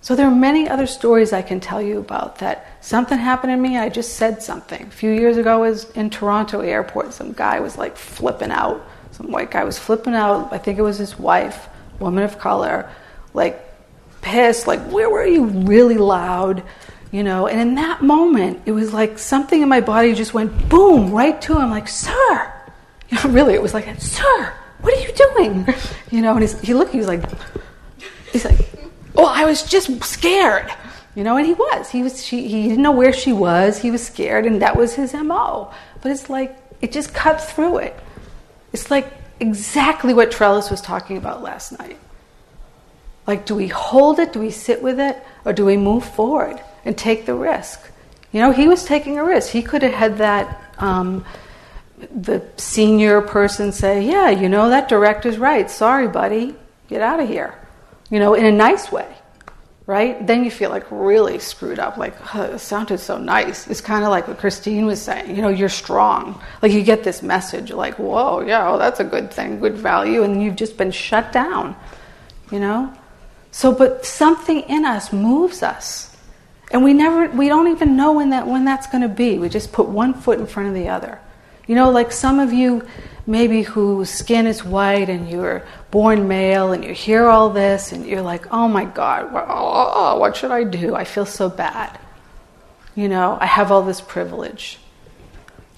[0.00, 3.58] So there are many other stories I can tell you about that something happened to
[3.58, 4.84] me, I just said something.
[4.84, 8.80] A few years ago I was in Toronto airport, some guy was like flipping out.
[9.16, 12.90] Some white guy was flipping out, I think it was his wife, woman of color,
[13.32, 13.62] like
[14.20, 15.44] pissed, like, where were you?
[15.44, 16.62] Really loud?
[17.12, 17.46] You know?
[17.46, 21.40] And in that moment it was like something in my body just went boom right
[21.42, 22.52] to him like sir!
[23.08, 25.66] You know really it was like sir what are you doing?
[26.10, 26.32] You know?
[26.32, 27.22] And he's, he looked he was like
[28.32, 28.58] he's like
[29.14, 30.70] oh i was just scared.
[31.14, 31.38] You know?
[31.38, 31.88] And he was.
[31.88, 33.78] He was she, he didn't know where she was.
[33.78, 37.78] He was scared and that was his mo but it's like it just cut through
[37.78, 37.98] it
[38.76, 41.98] it's like exactly what trellis was talking about last night
[43.26, 46.60] like do we hold it do we sit with it or do we move forward
[46.86, 47.80] and take the risk.
[48.32, 49.50] You know, he was taking a risk.
[49.50, 51.24] He could have had that um,
[52.14, 55.70] the senior person say, "Yeah, you know that director's right.
[55.70, 56.54] Sorry, buddy,
[56.88, 57.54] get out of here."
[58.08, 59.08] You know, in a nice way,
[59.86, 60.26] right?
[60.26, 61.96] Then you feel like really screwed up.
[61.96, 63.66] Like oh, it sounded so nice.
[63.68, 65.34] It's kind of like what Christine was saying.
[65.34, 66.40] You know, you're strong.
[66.62, 70.22] Like you get this message, like, "Whoa, yeah, oh, that's a good thing, good value,"
[70.22, 71.76] and you've just been shut down.
[72.50, 72.92] You know.
[73.50, 76.16] So, but something in us moves us
[76.70, 79.38] and we never, we don't even know when that when that's going to be.
[79.38, 81.20] We just put one foot in front of the other.
[81.66, 82.86] You know, like some of you,
[83.26, 88.06] maybe whose skin is white and you're born male and you hear all this and
[88.06, 90.94] you're like, oh my God, oh, oh, oh, what should I do?
[90.94, 91.98] I feel so bad.
[92.94, 94.78] You know, I have all this privilege.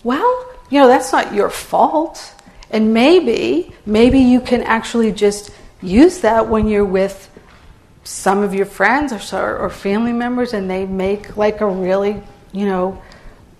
[0.04, 2.34] Well, you know, that's not your fault.
[2.70, 7.30] And maybe, maybe you can actually just use that when you're with
[8.04, 12.66] some of your friends or, or family members and they make like a really, you
[12.66, 13.02] know,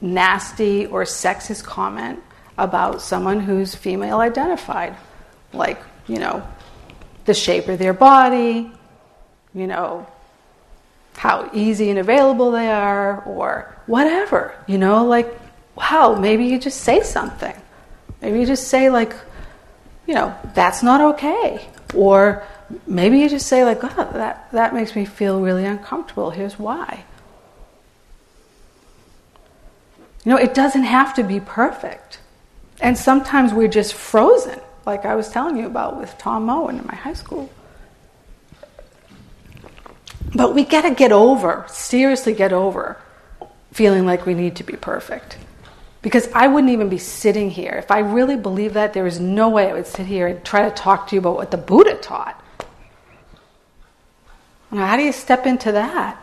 [0.01, 2.23] nasty or sexist comment
[2.59, 4.97] about someone who's female identified.
[5.53, 6.47] Like, you know,
[7.25, 8.71] the shape of their body,
[9.55, 10.07] you know,
[11.17, 15.29] how easy and available they are, or whatever, you know, like,
[15.75, 17.55] wow, maybe you just say something.
[18.21, 19.15] Maybe you just say, like,
[20.07, 21.67] you know, that's not okay.
[21.95, 22.45] Or
[22.87, 26.31] maybe you just say like, "God, that that makes me feel really uncomfortable.
[26.31, 27.05] Here's why."
[30.25, 32.21] You know, it doesn't have to be perfect.
[32.81, 36.87] And sometimes we're just frozen, like I was telling you about with Tom Moen in
[36.87, 37.51] my high school.
[40.35, 43.01] But we got to get over, seriously get over,
[43.73, 45.39] feeling like we need to be perfect.
[46.03, 47.73] Because I wouldn't even be sitting here.
[47.73, 50.69] If I really believed that, there is no way I would sit here and try
[50.69, 52.43] to talk to you about what the Buddha taught.
[54.71, 56.23] Now, how do you step into that?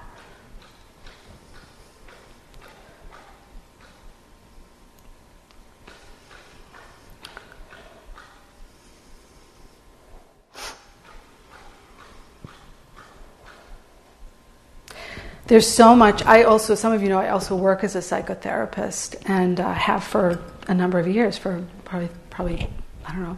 [15.48, 16.26] There's so much.
[16.26, 20.04] I also, some of you know, I also work as a psychotherapist and uh, have
[20.04, 22.68] for a number of years, for probably, probably,
[23.06, 23.38] I don't know,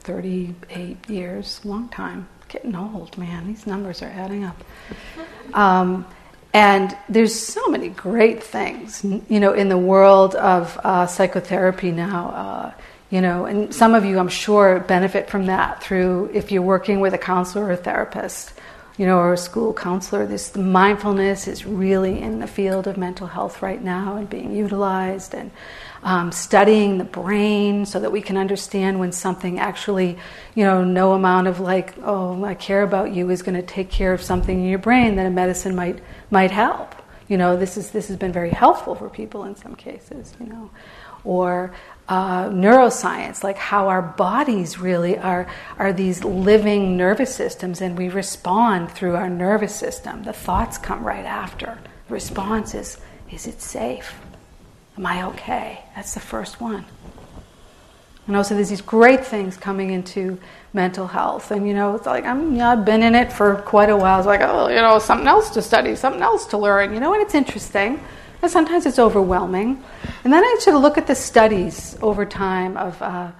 [0.00, 3.46] 38 years, long time getting old, man.
[3.46, 4.56] These numbers are adding up.
[5.52, 6.06] Um,
[6.52, 12.28] and there's so many great things, you know, in the world of uh, psychotherapy now.
[12.30, 12.72] Uh,
[13.10, 17.00] you know, and some of you, I'm sure, benefit from that through if you're working
[17.00, 18.52] with a counselor or a therapist.
[19.00, 23.26] You know, or a school counselor, this mindfulness is really in the field of mental
[23.26, 25.50] health right now and being utilized and
[26.02, 30.18] um, studying the brain so that we can understand when something actually,
[30.54, 33.88] you know, no amount of like, oh, I care about you is going to take
[33.88, 36.94] care of something in your brain that a medicine might might help.
[37.26, 40.34] You know, this is this has been very helpful for people in some cases.
[40.38, 40.70] You know,
[41.24, 41.72] or
[42.10, 45.46] uh, neuroscience, like how our bodies really are,
[45.78, 50.24] are these living nervous systems and we respond through our nervous system.
[50.24, 51.78] The thoughts come right after.
[52.08, 52.98] The response is,
[53.30, 54.12] is it safe?
[54.98, 55.84] Am I okay?
[55.94, 56.84] That's the first one.
[58.26, 60.38] And also, there's these great things coming into
[60.72, 61.52] mental health.
[61.52, 63.96] And, you know, it's like, I'm, you know, I've been in it for quite a
[63.96, 64.18] while.
[64.18, 67.12] It's like, oh, you know, something else to study, something else to learn, you know,
[67.12, 68.00] and it's interesting.
[68.42, 69.82] And sometimes it's overwhelming.
[70.24, 73.32] And then I sort of look at the studies over time of uh,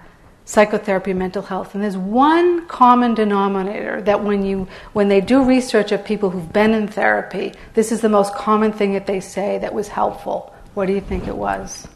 [0.45, 1.73] psychotherapy and mental health.
[1.73, 6.53] And there's one common denominator that when, you, when they do research of people who've
[6.53, 10.53] been in therapy, this is the most common thing that they say that was helpful.
[10.73, 11.87] What do you think it was?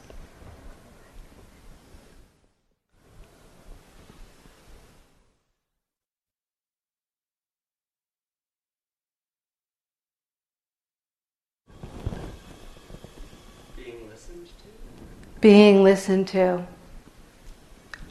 [15.45, 16.65] Being listened to.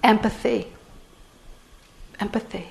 [0.05, 0.68] Empathy.
[2.20, 2.68] Empathy.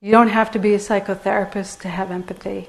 [0.00, 2.68] You don't have to be a psychotherapist to have empathy.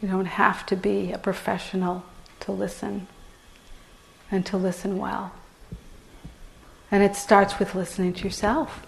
[0.00, 2.06] You don't have to be a professional
[2.40, 3.08] to listen
[4.30, 5.32] and to listen well.
[6.90, 8.86] And it starts with listening to yourself.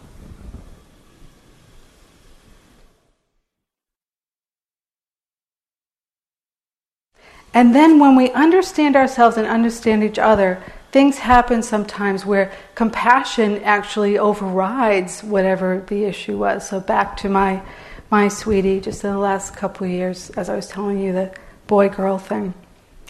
[7.53, 13.63] And then when we understand ourselves and understand each other, things happen sometimes where compassion
[13.65, 16.69] actually overrides whatever the issue was.
[16.69, 17.63] So back to my
[18.11, 21.33] my sweetie just in the last couple of years, as I was telling you, the
[21.69, 22.55] boy girl thing.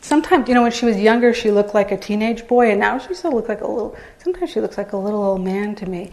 [0.03, 2.99] Sometimes, you know, when she was younger, she looked like a teenage boy, and now
[2.99, 3.97] she still looks like a little.
[4.19, 6.11] Sometimes she looks like a little old man to me.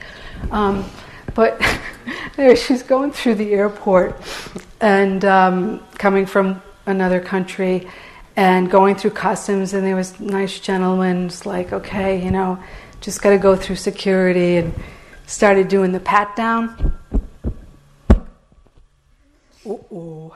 [0.51, 0.85] Um,
[1.35, 1.61] but
[2.37, 4.15] anyway, she's going through the airport
[4.79, 7.87] and um, coming from another country
[8.37, 12.57] and going through customs, and there was nice gentlemen, just like, okay, you know,
[13.01, 14.73] just got to go through security, and
[15.25, 16.97] started doing the pat down
[19.69, 20.35] oh.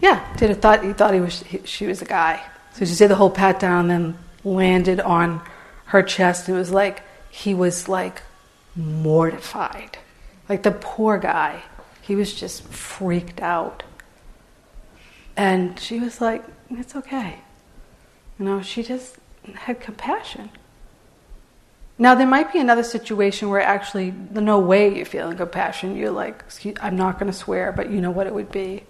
[0.00, 2.44] Yeah, did it thought he thought he was he, she was a guy.
[2.72, 5.40] So she did the whole pat down, then landed on
[5.86, 6.48] her chest.
[6.48, 8.22] And it was like he was like
[8.76, 9.98] mortified,
[10.48, 11.62] like the poor guy.
[12.02, 13.82] He was just freaked out.
[15.36, 17.40] And she was like, "It's okay,"
[18.38, 18.62] you know.
[18.62, 19.16] She just
[19.54, 20.50] had compassion.
[21.96, 25.96] Now, there might be another situation where actually, no way you're feeling compassion.
[25.96, 26.44] You're like,
[26.80, 28.82] I'm not going to swear, but you know what it would be.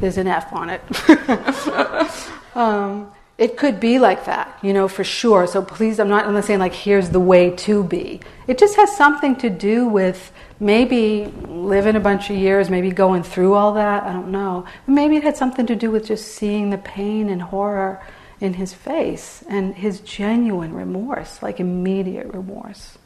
[0.00, 0.82] There's an F on it.
[2.56, 5.46] um, it could be like that, you know, for sure.
[5.46, 8.20] So please, I'm not, I'm not saying like, here's the way to be.
[8.48, 10.32] It just has something to do with
[10.64, 14.04] maybe living a bunch of years, maybe going through all that.
[14.04, 14.64] I don't know.
[14.86, 18.02] Maybe it had something to do with just seeing the pain and horror
[18.40, 22.98] in his face and his genuine remorse, like immediate remorse.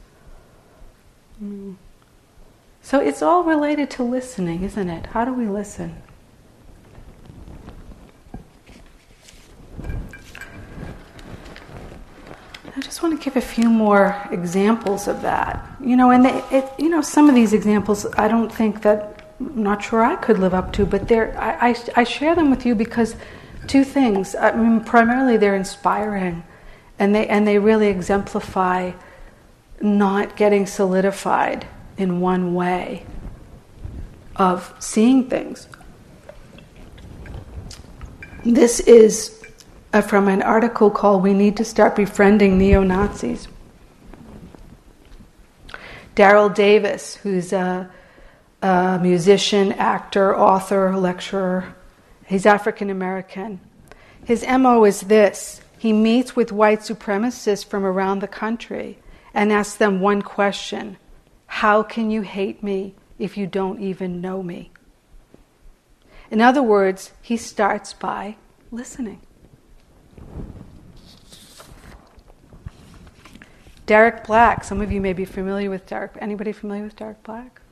[1.43, 1.77] Mm.
[2.81, 5.07] So it's all related to listening, isn't it?
[5.07, 6.01] How do we listen?
[12.99, 15.65] Just want to give a few more examples of that.
[15.81, 19.35] You know, and they, it, you know, some of these examples I don't think that
[19.39, 22.51] I'm not sure I could live up to, but they're, I, I, I share them
[22.51, 23.15] with you because
[23.69, 24.35] two things.
[24.35, 26.43] I mean, primarily they're inspiring,
[26.99, 28.91] and they and they really exemplify
[29.81, 31.69] not getting solidified
[31.99, 33.07] in one way
[34.35, 35.69] of seeing things.
[38.45, 39.38] This is
[39.93, 43.49] uh, from an article called "We Need to Start Befriending Neo Nazis."
[46.15, 47.89] Daryl Davis, who's a,
[48.61, 51.77] a musician, actor, author, lecturer,
[52.29, 53.59] He's African American.
[54.23, 58.99] His MO is this he meets with white supremacists from around the country
[59.33, 60.99] and asks them one question
[61.47, 64.71] How can you hate me if you don't even know me?
[66.31, 68.37] In other words, he starts by
[68.71, 69.23] listening.
[73.87, 76.13] Derek Black, some of you may be familiar with Derek.
[76.21, 77.63] Anybody familiar with Derek Black?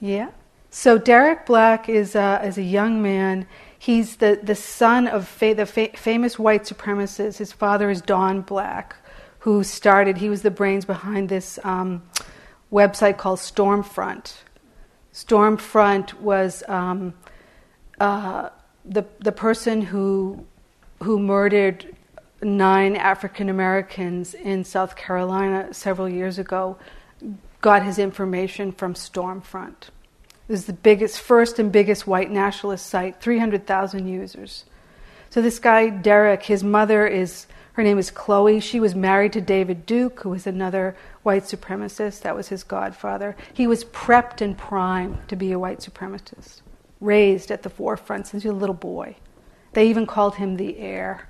[0.00, 0.30] Yeah?
[0.70, 3.46] So Derek Black is a, is a young man.
[3.78, 7.38] He's the, the son of fa- the fa- famous white supremacists.
[7.38, 8.96] His father is Don Black,
[9.40, 12.02] who started, he was the brains behind this um,
[12.72, 14.34] website called Stormfront.
[15.12, 17.14] Stormfront was um,
[18.00, 18.50] uh,
[18.84, 20.44] the, the person who,
[21.02, 21.96] who murdered
[22.42, 26.78] nine African Americans in South Carolina several years ago
[27.60, 29.88] got his information from Stormfront.
[30.48, 34.64] This is the biggest, first and biggest white nationalist site, 300,000 users.
[35.30, 38.58] So this guy, Derek, his mother is, her name is Chloe.
[38.60, 42.22] She was married to David Duke, who was another white supremacist.
[42.22, 43.36] That was his godfather.
[43.54, 46.62] He was prepped and primed to be a white supremacist,
[47.00, 49.16] raised at the forefront since he was a little boy.
[49.72, 51.28] They even called him the heir.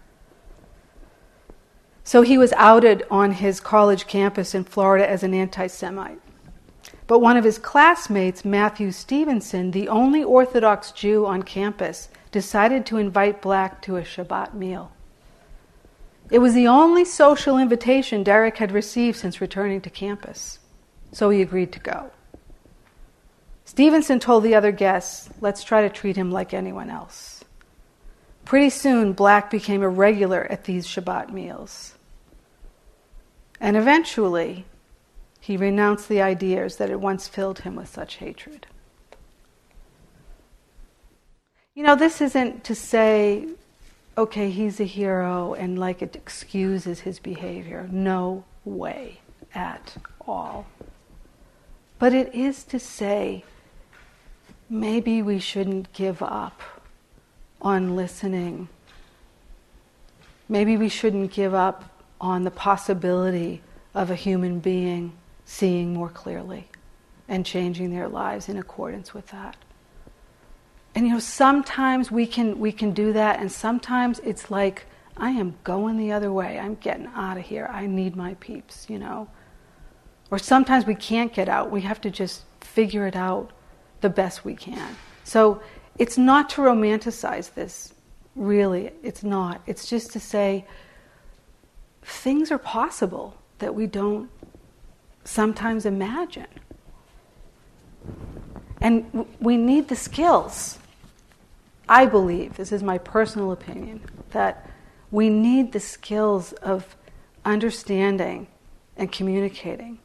[2.05, 6.21] So he was outed on his college campus in Florida as an anti Semite.
[7.07, 12.99] But one of his classmates, Matthew Stevenson, the only Orthodox Jew on campus, decided to
[12.99, 14.93] invite Black to a Shabbat meal.
[16.31, 20.61] It was the only social invitation Derek had received since returning to campus,
[21.11, 22.11] so he agreed to go.
[23.65, 27.30] Stevenson told the other guests, let's try to treat him like anyone else.
[28.51, 31.95] Pretty soon, Black became a regular at these Shabbat meals.
[33.61, 34.65] And eventually,
[35.39, 38.67] he renounced the ideas that had once filled him with such hatred.
[41.77, 43.47] You know, this isn't to say,
[44.19, 47.89] okay, he's a hero and like it excuses his behavior.
[47.93, 49.21] No way
[49.55, 49.97] at
[50.27, 50.67] all.
[52.01, 53.45] But it is to say,
[54.69, 56.80] maybe we shouldn't give up
[57.61, 58.69] on listening.
[60.49, 61.85] Maybe we shouldn't give up
[62.21, 63.63] on the possibility
[63.95, 65.13] of a human being
[65.45, 66.69] seeing more clearly
[67.29, 69.57] and changing their lives in accordance with that.
[70.95, 74.87] And you know, sometimes we can we can do that, and sometimes it's like
[75.17, 76.59] I am going the other way.
[76.59, 77.69] I'm getting out of here.
[77.73, 79.29] I need my peeps, you know.
[80.31, 81.71] Or sometimes we can't get out.
[81.71, 83.51] We have to just figure it out
[84.01, 84.97] the best we can.
[85.25, 85.63] So
[85.99, 87.95] it's not to romanticize this,
[88.35, 88.91] really.
[89.03, 89.61] It's not.
[89.67, 90.65] It's just to say
[92.03, 94.31] things are possible that we don't
[95.25, 96.47] sometimes imagine.
[98.81, 100.79] And we need the skills.
[101.89, 104.71] I believe, this is my personal opinion, that
[105.11, 106.97] we need the skills of
[107.45, 108.47] understanding
[108.97, 109.99] and communicating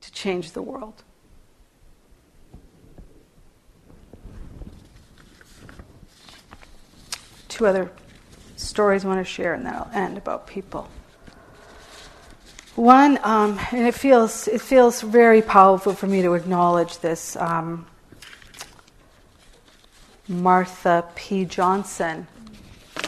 [0.00, 1.02] to change the world.
[7.60, 7.90] Two other
[8.56, 10.88] stories I want to share, and then I'll end about people.
[12.74, 17.36] One, um, and it feels it feels very powerful for me to acknowledge this.
[17.36, 17.84] Um,
[20.26, 21.44] Martha P.
[21.44, 22.26] Johnson.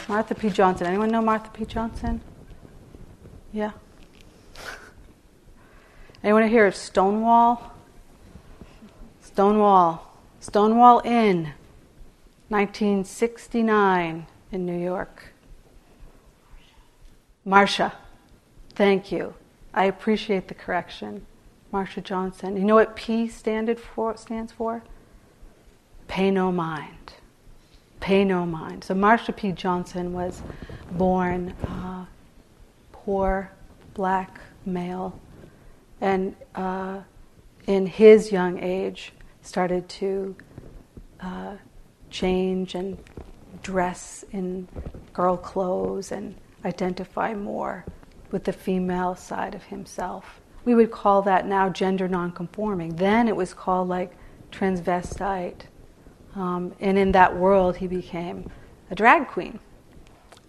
[0.07, 0.51] Martha P.
[0.51, 0.85] Johnson.
[0.85, 1.65] Anyone know Martha P.
[1.65, 2.21] Johnson?
[3.51, 3.71] Yeah.
[6.23, 7.73] Anyone here at Stonewall?
[9.19, 10.13] Stonewall.
[10.41, 11.53] Stonewall Inn,
[12.49, 15.33] 1969 in New York.
[17.45, 17.91] Marsha,
[18.75, 19.35] Thank you.
[19.73, 21.25] I appreciate the correction.
[21.71, 22.57] Marsha Johnson.
[22.57, 24.83] You know what P for, stands for?
[26.07, 27.13] Pay no mind.
[27.99, 28.83] Pay no mind.
[28.83, 29.51] So Marsha P.
[29.51, 30.41] Johnson was
[30.91, 32.05] born uh,
[32.91, 33.51] poor,
[33.93, 35.19] black male,
[36.01, 36.99] and uh,
[37.67, 40.35] in his young age started to
[41.21, 41.55] uh,
[42.09, 42.97] change and
[43.63, 44.67] dress in
[45.13, 46.35] girl clothes and
[46.65, 47.85] identify more
[48.31, 50.41] with the female side of himself.
[50.65, 52.95] We would call that now gender nonconforming.
[52.95, 54.13] Then it was called like
[54.51, 55.61] transvestite.
[56.35, 58.49] Um, and in that world, he became
[58.89, 59.59] a drag queen.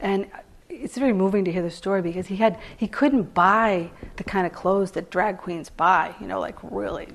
[0.00, 0.30] And
[0.68, 4.46] it's very moving to hear the story because he had he couldn't buy the kind
[4.46, 6.14] of clothes that drag queens buy.
[6.20, 7.08] You know, like really,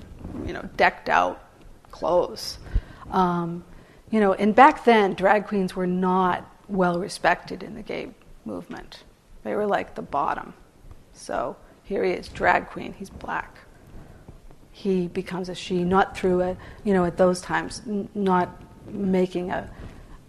[0.46, 1.42] you know, decked out
[1.90, 2.58] clothes.
[3.10, 3.64] Um,
[4.10, 8.10] you know, and back then, drag queens were not well respected in the gay
[8.44, 9.04] movement.
[9.42, 10.54] They were like the bottom.
[11.12, 13.58] So here he is, drag queen, he's black.
[14.72, 19.50] He becomes a she, not through a, you know, at those times, n- not making
[19.50, 19.70] a,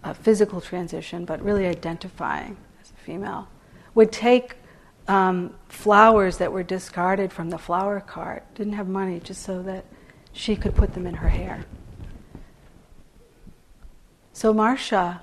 [0.02, 3.48] a physical transition, but really identifying as a female.
[3.94, 4.56] Would take
[5.08, 9.84] um, flowers that were discarded from the flower cart, didn't have money, just so that
[10.32, 11.64] she could put them in her hair.
[14.32, 15.20] So Marsha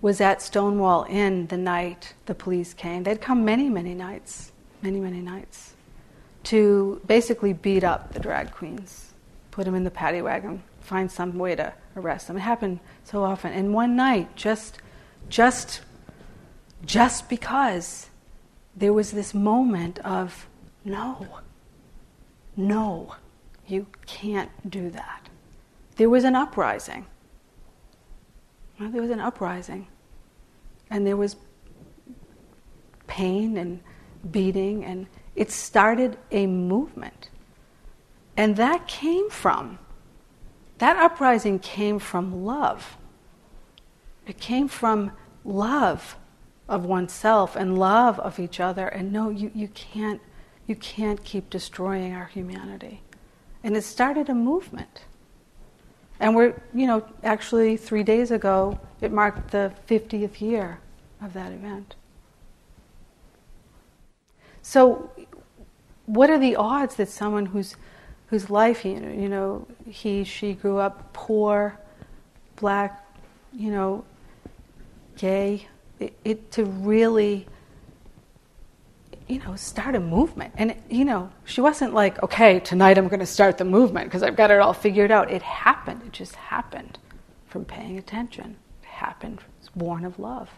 [0.00, 3.02] was at Stonewall Inn the night the police came.
[3.02, 4.52] They'd come many, many nights
[4.84, 5.72] many, many nights
[6.44, 9.14] to basically beat up the drag queens,
[9.50, 12.36] put them in the paddy wagon, find some way to arrest them.
[12.36, 13.52] It happened so often.
[13.52, 14.78] And one night, just,
[15.30, 15.80] just,
[16.84, 18.10] just because
[18.76, 20.46] there was this moment of
[20.84, 21.26] no,
[22.58, 23.14] no,
[23.66, 25.30] you can't do that.
[25.96, 27.06] There was an uprising.
[28.78, 29.88] Well, there was an uprising.
[30.90, 31.36] And there was
[33.06, 33.80] pain and
[34.30, 35.06] beating, and
[35.36, 37.30] it started a movement.
[38.36, 39.78] And that came from,
[40.78, 42.96] that uprising came from love.
[44.26, 45.12] It came from
[45.44, 46.16] love
[46.68, 48.88] of oneself and love of each other.
[48.88, 50.20] And no, you, you, can't,
[50.66, 53.02] you can't keep destroying our humanity.
[53.62, 55.04] And it started a movement.
[56.20, 60.78] And we're, you know, actually three days ago, it marked the 50th year
[61.20, 61.96] of that event.
[64.62, 65.10] So,
[66.06, 67.76] what are the odds that someone whose,
[68.28, 71.78] whose life, you know, you know, he, she grew up poor,
[72.56, 73.04] black,
[73.52, 74.04] you know,
[75.16, 77.46] gay, it, it to really
[79.34, 80.54] you know, start a movement.
[80.56, 84.22] And, you know, she wasn't like, okay, tonight I'm going to start the movement because
[84.22, 85.28] I've got it all figured out.
[85.28, 86.02] It happened.
[86.06, 86.98] It just happened
[87.48, 88.56] from paying attention.
[88.84, 89.40] It happened.
[89.58, 90.48] It's born of love.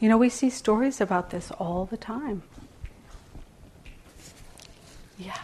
[0.00, 2.42] You know, we see stories about this all the time.
[5.18, 5.36] Yeah.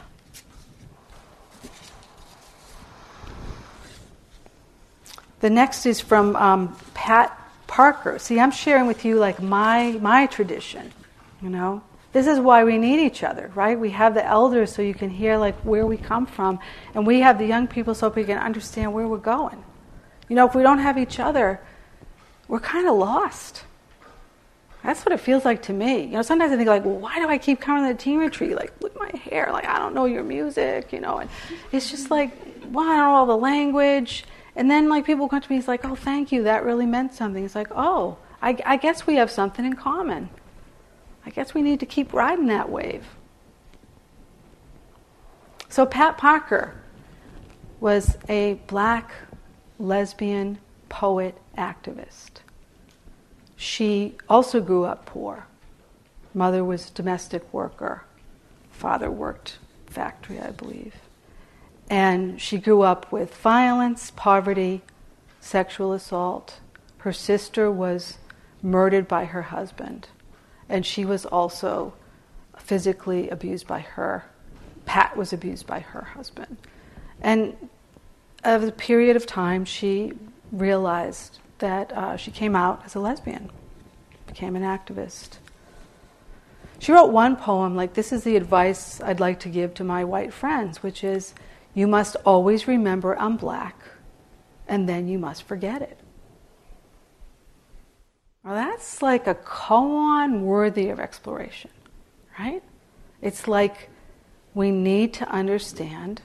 [5.40, 8.18] The next is from um, Pat Parker.
[8.18, 10.90] See, I'm sharing with you like my my tradition,
[11.42, 11.82] you know.
[12.12, 13.78] This is why we need each other, right?
[13.78, 16.58] We have the elders so you can hear like where we come from,
[16.94, 19.64] and we have the young people so we can understand where we're going.
[20.28, 21.60] You know, if we don't have each other,
[22.48, 23.64] we're kind of lost.
[24.82, 26.02] That's what it feels like to me.
[26.02, 28.18] You know, sometimes I think like, well, why do I keep coming to the teen
[28.18, 28.56] retreat?
[28.56, 29.50] Like, look my hair.
[29.52, 31.18] Like, I don't know your music, you know.
[31.18, 31.30] And
[31.70, 32.32] it's just like,
[32.66, 34.24] well, I don't know all the language.
[34.56, 36.42] And then like people come to me, it's like, oh, thank you.
[36.42, 37.44] That really meant something.
[37.44, 40.28] It's like, oh, I, I guess we have something in common.
[41.24, 43.06] I guess we need to keep riding that wave.
[45.68, 46.74] So, Pat Parker
[47.80, 49.12] was a black
[49.78, 50.58] lesbian
[50.88, 52.42] poet activist.
[53.56, 55.46] She also grew up poor.
[56.34, 58.04] Mother was domestic worker.
[58.70, 60.94] Father worked factory, I believe.
[61.88, 64.82] And she grew up with violence, poverty,
[65.40, 66.60] sexual assault.
[66.98, 68.18] Her sister was
[68.62, 70.08] murdered by her husband
[70.72, 71.92] and she was also
[72.56, 74.24] physically abused by her.
[74.86, 76.56] Pat was abused by her husband.
[77.20, 77.54] And
[78.42, 80.14] of a period of time, she
[80.50, 83.50] realized that uh, she came out as a lesbian,
[84.26, 85.36] became an activist.
[86.78, 90.04] She wrote one poem like, This is the advice I'd like to give to my
[90.04, 91.34] white friends, which is,
[91.74, 93.76] You must always remember I'm black,
[94.66, 95.98] and then you must forget it.
[98.44, 101.70] Well, that's like a koan worthy of exploration,
[102.38, 102.62] right?
[103.20, 103.88] It's like
[104.52, 106.22] we need to understand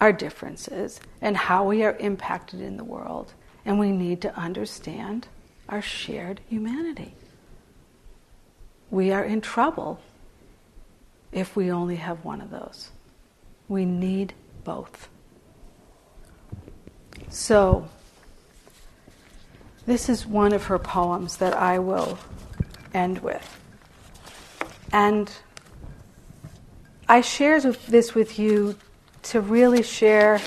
[0.00, 5.28] our differences and how we are impacted in the world, and we need to understand
[5.68, 7.14] our shared humanity.
[8.90, 10.00] We are in trouble
[11.32, 12.90] if we only have one of those.
[13.68, 15.08] We need both.
[17.28, 17.88] So,
[19.86, 22.18] this is one of her poems that I will
[22.94, 23.58] end with.
[24.92, 25.30] And
[27.08, 28.76] I share this with you
[29.24, 30.40] to really share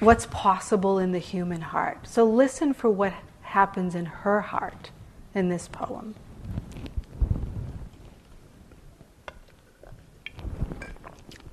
[0.00, 2.08] what's possible in the human heart.
[2.08, 3.12] So listen for what
[3.42, 4.90] happens in her heart
[5.34, 6.14] in this poem.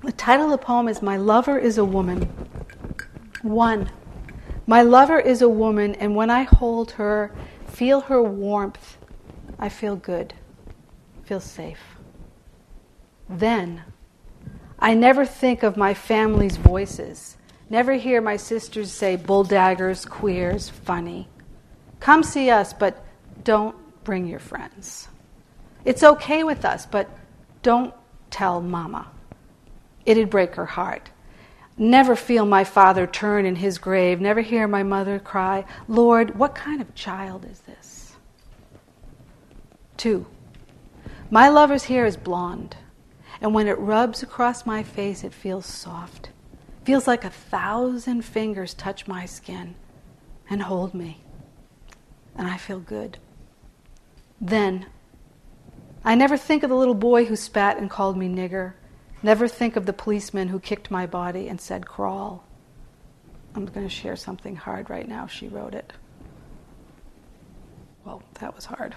[0.02, 2.22] The title of the poem is My Lover is a Woman.
[3.42, 3.90] One.
[4.68, 7.32] My lover is a woman, and when I hold her,
[7.68, 8.98] feel her warmth,
[9.58, 10.34] I feel good,
[11.24, 11.80] feel safe.
[13.30, 13.82] Then,
[14.78, 17.38] I never think of my family's voices,
[17.70, 21.30] never hear my sisters say bulldaggers, queers, funny.
[21.98, 23.02] Come see us, but
[23.44, 25.08] don't bring your friends.
[25.86, 27.08] It's okay with us, but
[27.62, 27.94] don't
[28.30, 29.10] tell mama.
[30.04, 31.08] It'd break her heart.
[31.80, 36.54] Never feel my father turn in his grave, never hear my mother cry, Lord, what
[36.54, 38.16] kind of child is this?
[39.96, 40.26] Two,
[41.30, 42.76] my lover's hair is blonde,
[43.40, 46.30] and when it rubs across my face, it feels soft.
[46.84, 49.76] Feels like a thousand fingers touch my skin
[50.50, 51.22] and hold me,
[52.34, 53.18] and I feel good.
[54.40, 54.86] Then,
[56.04, 58.72] I never think of the little boy who spat and called me nigger
[59.22, 62.44] Never think of the policeman who kicked my body and said, crawl.
[63.54, 65.26] I'm going to share something hard right now.
[65.26, 65.92] She wrote it.
[68.04, 68.94] Well, that was hard.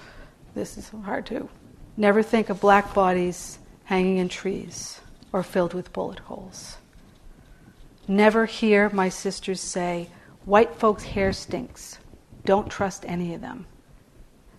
[0.54, 1.48] this is hard too.
[1.96, 5.00] Never think of black bodies hanging in trees
[5.32, 6.78] or filled with bullet holes.
[8.06, 10.08] Never hear my sisters say,
[10.46, 11.98] white folks' hair stinks.
[12.44, 13.66] Don't trust any of them.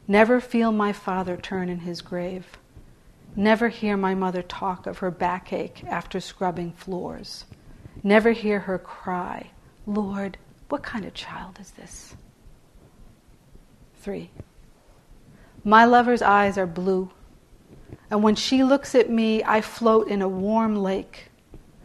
[0.07, 2.45] Never feel my father turn in his grave.
[3.35, 7.45] Never hear my mother talk of her backache after scrubbing floors.
[8.03, 9.51] Never hear her cry,
[9.85, 10.37] Lord,
[10.69, 12.15] what kind of child is this?
[14.01, 14.31] Three.
[15.63, 17.11] My lover's eyes are blue,
[18.09, 21.29] and when she looks at me, I float in a warm lake.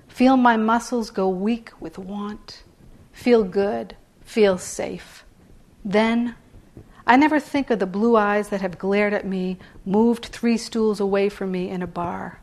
[0.08, 2.62] Feel my muscles go weak with want.
[3.12, 5.24] Feel good, feel safe.
[5.84, 6.36] Then
[7.06, 11.00] I never think of the blue eyes that have glared at me, moved three stools
[11.00, 12.40] away from me in a bar.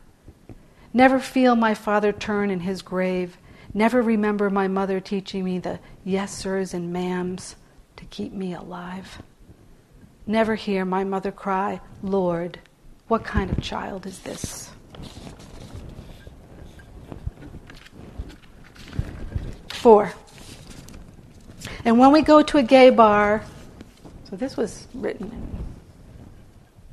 [0.92, 3.38] Never feel my father turn in his grave.
[3.74, 7.56] Never remember my mother teaching me the yes sirs and ma'ams
[7.96, 9.22] to keep me alive.
[10.26, 12.60] Never hear my mother cry, Lord,
[13.08, 14.70] what kind of child is this?
[19.68, 20.12] Four.
[21.84, 23.42] And when we go to a gay bar,
[24.32, 25.64] so this was written in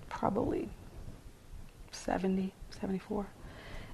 [0.10, 0.68] probably
[1.94, 3.28] 70, 74.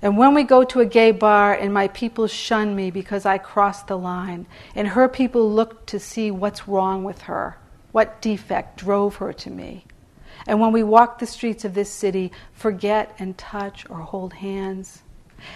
[0.02, 3.38] And when we go to a gay bar and my people shun me because I
[3.38, 7.60] crossed the line, and her people look to see what's wrong with her,
[7.92, 9.86] what defect drove her to me.
[10.48, 15.04] And when we walk the streets of this city, forget and touch or hold hands,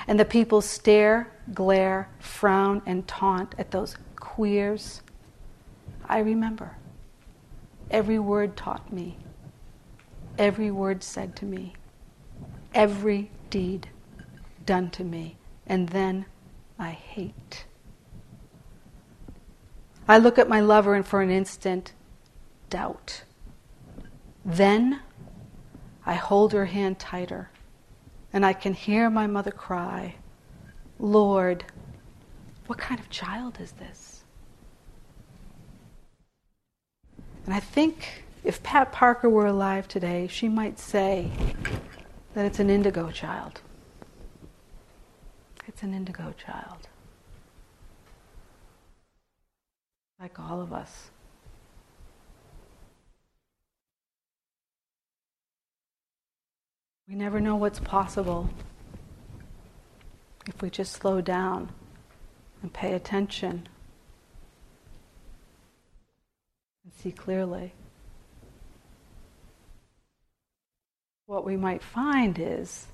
[0.07, 5.01] and the people stare, glare, frown, and taunt at those queers,
[6.07, 6.75] I remember.
[7.91, 9.17] Every word taught me,
[10.37, 11.73] every word said to me,
[12.73, 13.89] every deed
[14.65, 16.25] done to me, and then
[16.77, 17.65] I hate.
[20.07, 21.93] I look at my lover and for an instant
[22.69, 23.23] doubt.
[24.45, 25.01] Then
[26.05, 27.49] I hold her hand tighter
[28.31, 30.15] and I can hear my mother cry,
[30.99, 31.63] Lord,
[32.67, 34.18] what kind of child is this?
[37.49, 41.31] And I think if Pat Parker were alive today, she might say
[42.35, 43.61] that it's an indigo child.
[45.67, 46.87] It's an indigo child.
[50.19, 51.09] Like all of us.
[57.07, 58.51] We never know what's possible
[60.45, 61.71] if we just slow down
[62.61, 63.67] and pay attention
[66.88, 67.73] and see clearly.
[71.25, 72.87] What we might find is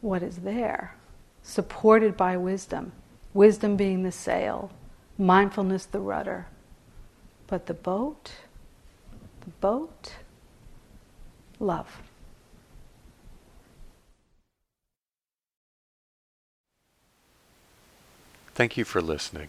[0.00, 0.96] what is there,
[1.42, 2.92] supported by wisdom,
[3.34, 4.70] wisdom being the sail,
[5.18, 6.46] mindfulness the rudder.
[7.46, 8.32] But the boat,
[9.40, 10.14] the boat,
[11.60, 12.00] love.
[18.54, 19.48] Thank you for listening.